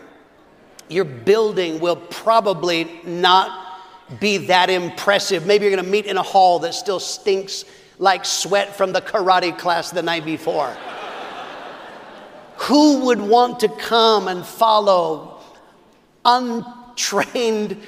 Your 0.89 1.05
building 1.05 1.79
will 1.79 1.97
probably 1.97 3.01
not 3.05 3.81
be 4.21 4.39
that 4.49 4.71
impressive. 4.71 5.47
Maybe 5.47 5.65
you're 5.65 5.75
going 5.75 5.85
to 5.85 5.91
meet 5.91 6.07
in 6.07 6.17
a 6.17 6.23
hall 6.23 6.59
that 6.61 6.75
still 6.75 7.01
stinks 7.01 7.65
like 7.99 8.25
sweat 8.25 8.75
from 8.75 8.93
the 8.93 9.01
karate 9.01 9.57
class 9.57 9.93
the 9.93 10.03
night 10.03 10.25
before. 10.25 10.77
Who 12.57 13.05
would 13.07 13.21
want 13.21 13.61
to 13.61 13.69
come 13.69 14.27
and 14.27 14.45
follow 14.45 15.41
untrained 16.25 17.81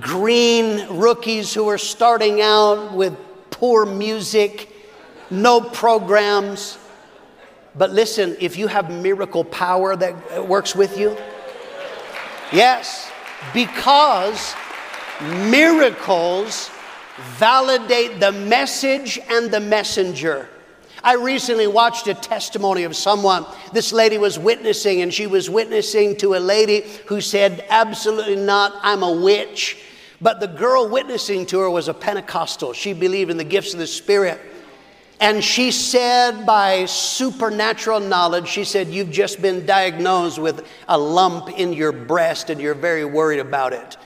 green 0.00 0.86
rookies 0.98 1.54
who 1.54 1.68
are 1.68 1.78
starting 1.78 2.40
out 2.40 2.92
with 2.92 3.16
poor 3.50 3.86
music, 3.86 4.68
no 5.30 5.60
programs. 5.60 6.78
But 7.74 7.90
listen, 7.90 8.36
if 8.40 8.56
you 8.56 8.66
have 8.66 8.90
miracle 8.90 9.44
power 9.44 9.96
that 9.96 10.46
works 10.46 10.74
with 10.74 10.98
you, 10.98 11.16
yes, 12.52 13.10
because 13.54 14.54
miracles 15.50 16.70
validate 17.36 18.20
the 18.20 18.32
message 18.32 19.18
and 19.28 19.50
the 19.50 19.60
messenger. 19.60 20.48
I 21.02 21.14
recently 21.14 21.66
watched 21.66 22.08
a 22.08 22.14
testimony 22.14 22.84
of 22.84 22.96
someone. 22.96 23.46
This 23.72 23.92
lady 23.92 24.18
was 24.18 24.38
witnessing, 24.38 25.02
and 25.02 25.12
she 25.12 25.26
was 25.26 25.48
witnessing 25.48 26.16
to 26.16 26.34
a 26.34 26.38
lady 26.38 26.84
who 27.06 27.20
said, 27.20 27.64
Absolutely 27.68 28.36
not, 28.36 28.74
I'm 28.82 29.02
a 29.02 29.12
witch. 29.12 29.78
But 30.20 30.40
the 30.40 30.48
girl 30.48 30.88
witnessing 30.88 31.46
to 31.46 31.60
her 31.60 31.70
was 31.70 31.88
a 31.88 31.94
Pentecostal. 31.94 32.72
She 32.72 32.92
believed 32.92 33.30
in 33.30 33.36
the 33.36 33.44
gifts 33.44 33.72
of 33.72 33.78
the 33.78 33.86
Spirit. 33.86 34.40
And 35.20 35.42
she 35.42 35.72
said, 35.72 36.46
by 36.46 36.84
supernatural 36.84 38.00
knowledge, 38.00 38.48
she 38.48 38.64
said, 38.64 38.88
You've 38.88 39.10
just 39.10 39.42
been 39.42 39.66
diagnosed 39.66 40.38
with 40.38 40.66
a 40.88 40.98
lump 40.98 41.48
in 41.50 41.72
your 41.72 41.92
breast, 41.92 42.50
and 42.50 42.60
you're 42.60 42.74
very 42.74 43.04
worried 43.04 43.40
about 43.40 43.72
it 43.72 43.96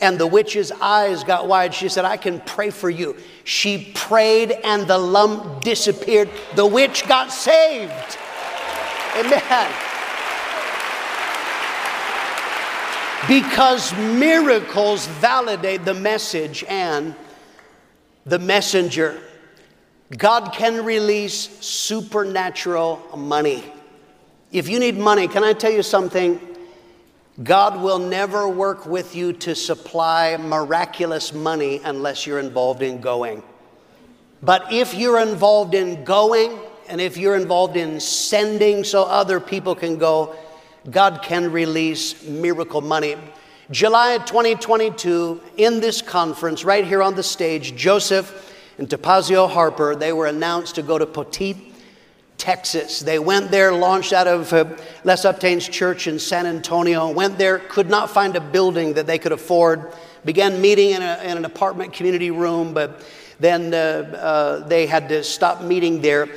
and 0.00 0.18
the 0.18 0.26
witch's 0.26 0.70
eyes 0.72 1.24
got 1.24 1.48
wide. 1.48 1.74
She 1.74 1.88
said, 1.88 2.04
I 2.04 2.16
can 2.16 2.40
pray 2.40 2.70
for 2.70 2.88
you. 2.88 3.16
She 3.44 3.92
prayed, 3.94 4.52
and 4.52 4.86
the 4.86 4.98
lump 4.98 5.62
disappeared. 5.62 6.30
The 6.54 6.66
witch 6.66 7.06
got 7.08 7.32
saved. 7.32 8.18
Amen. 9.16 9.72
Because 13.26 13.92
miracles 13.94 15.06
validate 15.06 15.84
the 15.84 15.94
message 15.94 16.64
and 16.68 17.14
the 18.24 18.38
messenger. 18.38 19.20
God 20.16 20.52
can 20.52 20.84
release 20.84 21.58
supernatural 21.60 23.02
money. 23.16 23.64
If 24.52 24.68
you 24.68 24.78
need 24.78 24.96
money, 24.96 25.28
can 25.28 25.44
I 25.44 25.52
tell 25.52 25.72
you 25.72 25.82
something? 25.82 26.40
God 27.42 27.80
will 27.80 28.00
never 28.00 28.48
work 28.48 28.84
with 28.84 29.14
you 29.14 29.32
to 29.34 29.54
supply 29.54 30.36
miraculous 30.36 31.32
money 31.32 31.80
unless 31.84 32.26
you're 32.26 32.40
involved 32.40 32.82
in 32.82 33.00
going. 33.00 33.44
But 34.42 34.72
if 34.72 34.94
you're 34.94 35.20
involved 35.20 35.74
in 35.74 36.04
going, 36.04 36.58
and 36.88 37.00
if 37.00 37.16
you're 37.16 37.36
involved 37.36 37.76
in 37.76 38.00
sending 38.00 38.82
so 38.82 39.04
other 39.04 39.38
people 39.38 39.74
can 39.74 39.98
go, 39.98 40.34
God 40.90 41.20
can 41.22 41.52
release 41.52 42.24
miracle 42.24 42.80
money. 42.80 43.16
July 43.70 44.18
2022, 44.18 45.40
in 45.58 45.80
this 45.80 46.00
conference, 46.00 46.64
right 46.64 46.86
here 46.86 47.02
on 47.02 47.14
the 47.14 47.22
stage, 47.22 47.76
Joseph 47.76 48.54
and 48.78 48.88
Tapazio 48.88 49.48
Harper, 49.48 49.94
they 49.94 50.12
were 50.12 50.26
announced 50.26 50.76
to 50.76 50.82
go 50.82 50.98
to 50.98 51.04
Poteet, 51.04 51.67
Texas. 52.38 53.00
They 53.00 53.18
went 53.18 53.50
there, 53.50 53.72
launched 53.72 54.12
out 54.12 54.26
of 54.26 54.52
uh, 54.52 54.64
Les 55.04 55.24
Uptain's 55.24 55.68
Church 55.68 56.06
in 56.06 56.18
San 56.18 56.46
Antonio, 56.46 57.10
went 57.10 57.36
there, 57.36 57.58
could 57.58 57.90
not 57.90 58.10
find 58.10 58.36
a 58.36 58.40
building 58.40 58.94
that 58.94 59.06
they 59.06 59.18
could 59.18 59.32
afford, 59.32 59.92
began 60.24 60.60
meeting 60.60 60.90
in, 60.90 61.02
a, 61.02 61.20
in 61.24 61.36
an 61.36 61.44
apartment 61.44 61.92
community 61.92 62.30
room, 62.30 62.72
but 62.72 63.04
then 63.40 63.74
uh, 63.74 63.76
uh, 64.16 64.68
they 64.68 64.86
had 64.86 65.08
to 65.08 65.22
stop 65.22 65.62
meeting 65.62 66.00
there. 66.00 66.28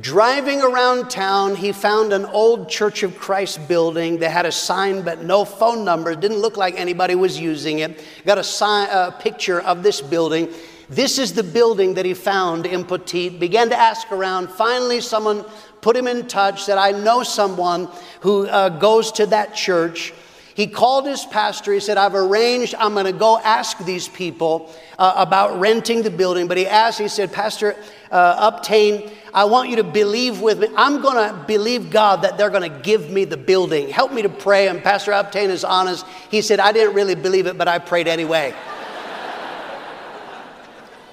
Driving 0.00 0.62
around 0.62 1.10
town, 1.10 1.54
he 1.54 1.70
found 1.70 2.14
an 2.14 2.24
old 2.24 2.70
Church 2.70 3.02
of 3.02 3.18
Christ 3.18 3.68
building. 3.68 4.20
that 4.20 4.30
had 4.30 4.46
a 4.46 4.52
sign, 4.52 5.02
but 5.02 5.22
no 5.22 5.44
phone 5.44 5.84
number. 5.84 6.14
Didn't 6.14 6.38
look 6.38 6.56
like 6.56 6.80
anybody 6.80 7.14
was 7.14 7.38
using 7.38 7.80
it. 7.80 8.02
Got 8.24 8.38
a, 8.38 8.44
sign, 8.44 8.88
a 8.90 9.12
picture 9.12 9.60
of 9.60 9.82
this 9.82 10.00
building. 10.00 10.48
This 10.94 11.18
is 11.18 11.32
the 11.32 11.42
building 11.42 11.94
that 11.94 12.04
he 12.04 12.12
found 12.12 12.66
in 12.66 12.84
Poteet. 12.84 13.40
Began 13.40 13.70
to 13.70 13.76
ask 13.78 14.12
around. 14.12 14.50
Finally, 14.50 15.00
someone 15.00 15.42
put 15.80 15.96
him 15.96 16.06
in 16.06 16.28
touch, 16.28 16.64
said, 16.64 16.76
I 16.76 16.92
know 16.92 17.22
someone 17.22 17.88
who 18.20 18.46
uh, 18.46 18.68
goes 18.68 19.10
to 19.12 19.26
that 19.26 19.54
church. 19.54 20.12
He 20.54 20.66
called 20.66 21.06
his 21.06 21.24
pastor. 21.24 21.72
He 21.72 21.80
said, 21.80 21.96
I've 21.96 22.14
arranged, 22.14 22.74
I'm 22.74 22.92
going 22.92 23.06
to 23.06 23.12
go 23.12 23.38
ask 23.38 23.78
these 23.78 24.06
people 24.06 24.70
uh, 24.98 25.14
about 25.16 25.58
renting 25.58 26.02
the 26.02 26.10
building. 26.10 26.46
But 26.46 26.58
he 26.58 26.66
asked, 26.66 26.98
he 26.98 27.08
said, 27.08 27.32
Pastor 27.32 27.74
uh, 28.10 28.50
Uptain, 28.50 29.10
I 29.32 29.44
want 29.44 29.70
you 29.70 29.76
to 29.76 29.84
believe 29.84 30.42
with 30.42 30.58
me. 30.58 30.68
I'm 30.76 31.00
going 31.00 31.26
to 31.26 31.42
believe 31.46 31.90
God 31.90 32.20
that 32.20 32.36
they're 32.36 32.50
going 32.50 32.70
to 32.70 32.80
give 32.80 33.08
me 33.08 33.24
the 33.24 33.38
building. 33.38 33.88
Help 33.88 34.12
me 34.12 34.20
to 34.20 34.28
pray. 34.28 34.68
And 34.68 34.82
Pastor 34.82 35.12
Uptain 35.12 35.48
is 35.48 35.64
honest. 35.64 36.04
He 36.30 36.42
said, 36.42 36.60
I 36.60 36.72
didn't 36.72 36.94
really 36.94 37.14
believe 37.14 37.46
it, 37.46 37.56
but 37.56 37.66
I 37.66 37.78
prayed 37.78 38.06
anyway. 38.06 38.54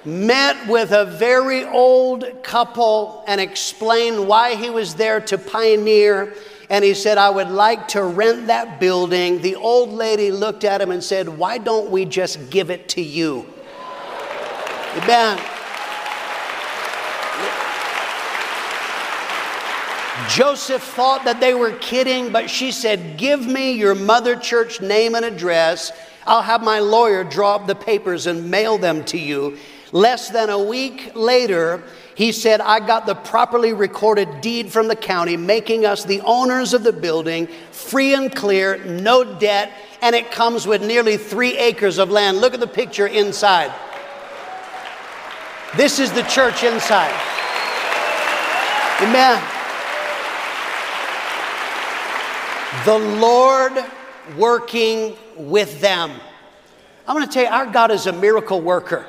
Met 0.06 0.68
with 0.68 0.92
a 0.92 1.06
very 1.06 1.66
old 1.66 2.44
couple 2.44 3.24
and 3.28 3.42
explained 3.42 4.28
why 4.28 4.56
he 4.56 4.70
was 4.70 4.96
there 4.96 5.20
to 5.22 5.38
pioneer 5.38 6.34
and 6.70 6.86
he 6.86 6.94
said, 6.94 7.18
I 7.18 7.32
would 7.32 7.50
like 7.50 7.88
to 7.90 8.04
rent 8.04 8.48
that 8.48 8.80
building. 8.80 9.42
The 9.42 9.56
old 9.56 9.90
lady 9.90 10.32
looked 10.32 10.64
at 10.64 10.82
him 10.82 10.92
and 10.92 11.04
said, 11.04 11.28
Why 11.28 11.58
don't 11.58 11.90
we 11.90 12.06
just 12.06 12.52
give 12.52 12.70
it 12.70 12.88
to 12.90 13.02
you? 13.02 13.48
Amen. 14.98 15.40
Joseph 20.30 20.84
thought 20.84 21.24
that 21.26 21.40
they 21.40 21.56
were 21.56 21.72
kidding, 21.72 22.32
but 22.32 22.52
she 22.52 22.72
said, 22.72 23.18
Give 23.18 23.48
me 23.48 23.72
your 23.72 23.96
mother 23.96 24.36
church 24.36 24.80
name 24.80 25.16
and 25.16 25.26
address. 25.26 25.92
I'll 26.28 26.44
have 26.44 26.62
my 26.62 26.80
lawyer 26.80 27.24
draw 27.24 27.56
up 27.56 27.66
the 27.66 27.74
papers 27.74 28.28
and 28.28 28.52
mail 28.52 28.78
them 28.78 29.04
to 29.06 29.18
you. 29.18 29.58
Less 29.92 30.30
than 30.30 30.50
a 30.50 30.62
week 30.62 31.14
later, 31.16 31.84
he 32.14 32.32
said, 32.32 32.62
I 32.62 32.80
got 32.80 33.06
the 33.06 33.16
properly 33.16 33.74
recorded 33.74 34.42
deed 34.42 34.72
from 34.72 34.88
the 34.88 34.96
county, 34.96 35.36
making 35.36 35.86
us 35.86 36.04
the 36.04 36.22
owners 36.22 36.74
of 36.74 36.84
the 36.84 36.94
building, 36.94 37.48
free 37.72 38.14
and 38.14 38.34
clear, 38.34 38.84
no 38.86 39.24
debt, 39.24 39.72
and 40.02 40.16
it 40.16 40.32
comes 40.32 40.68
with 40.68 40.84
nearly 40.84 41.18
three 41.18 41.58
acres 41.58 41.98
of 41.98 42.12
land. 42.12 42.38
Look 42.38 42.54
at 42.54 42.60
the 42.60 42.68
picture 42.68 43.08
inside. 43.08 43.74
This 45.76 46.00
is 46.00 46.12
the 46.12 46.24
church 46.24 46.64
inside. 46.64 47.14
Amen. 49.02 49.42
The 52.86 52.98
Lord 53.20 53.74
working 54.38 55.16
with 55.36 55.82
them. 55.82 56.12
I'm 57.08 57.16
going 57.16 57.26
to 57.26 57.34
tell 57.34 57.44
you, 57.44 57.50
our 57.50 57.66
God 57.66 57.92
is 57.92 58.06
a 58.08 58.14
miracle 58.14 58.62
worker. 58.62 59.06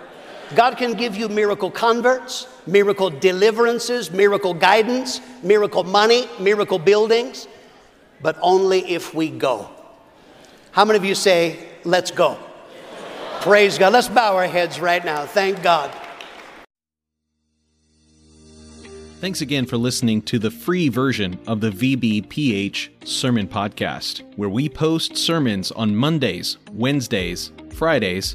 God 0.55 0.77
can 0.77 0.95
give 0.95 1.17
you 1.17 1.29
miracle 1.29 1.71
converts, 1.71 2.49
miracle 2.67 3.09
deliverances, 3.09 4.11
miracle 4.11 4.53
guidance, 4.55 5.21
miracle 5.43 5.85
money, 5.85 6.29
miracle 6.41 6.79
buildings, 6.79 7.47
but 8.21 8.37
only 8.43 8.81
if 8.91 9.15
we 9.15 9.31
go. 9.31 9.71
How 10.73 10.85
many 10.85 10.97
of 10.97 11.05
you 11.05 11.15
say, 11.15 11.69
let's 11.85 12.11
go? 12.11 12.37
Praise 13.41 13.79
God. 13.79 13.93
Let's 13.93 14.09
bow 14.09 14.37
our 14.37 14.47
heads 14.47 14.81
right 14.81 15.05
now. 15.05 15.25
Thank 15.25 15.63
God. 15.63 15.95
Thanks 19.21 19.43
again 19.43 19.67
for 19.67 19.77
listening 19.77 20.23
to 20.23 20.39
the 20.39 20.51
free 20.51 20.89
version 20.89 21.39
of 21.47 21.61
the 21.61 21.71
VBPH 21.71 23.07
Sermon 23.07 23.47
Podcast, 23.47 24.23
where 24.37 24.49
we 24.49 24.69
post 24.69 25.17
sermons 25.17 25.71
on 25.73 25.95
Mondays, 25.95 26.57
Wednesdays, 26.73 27.53
Fridays, 27.71 28.35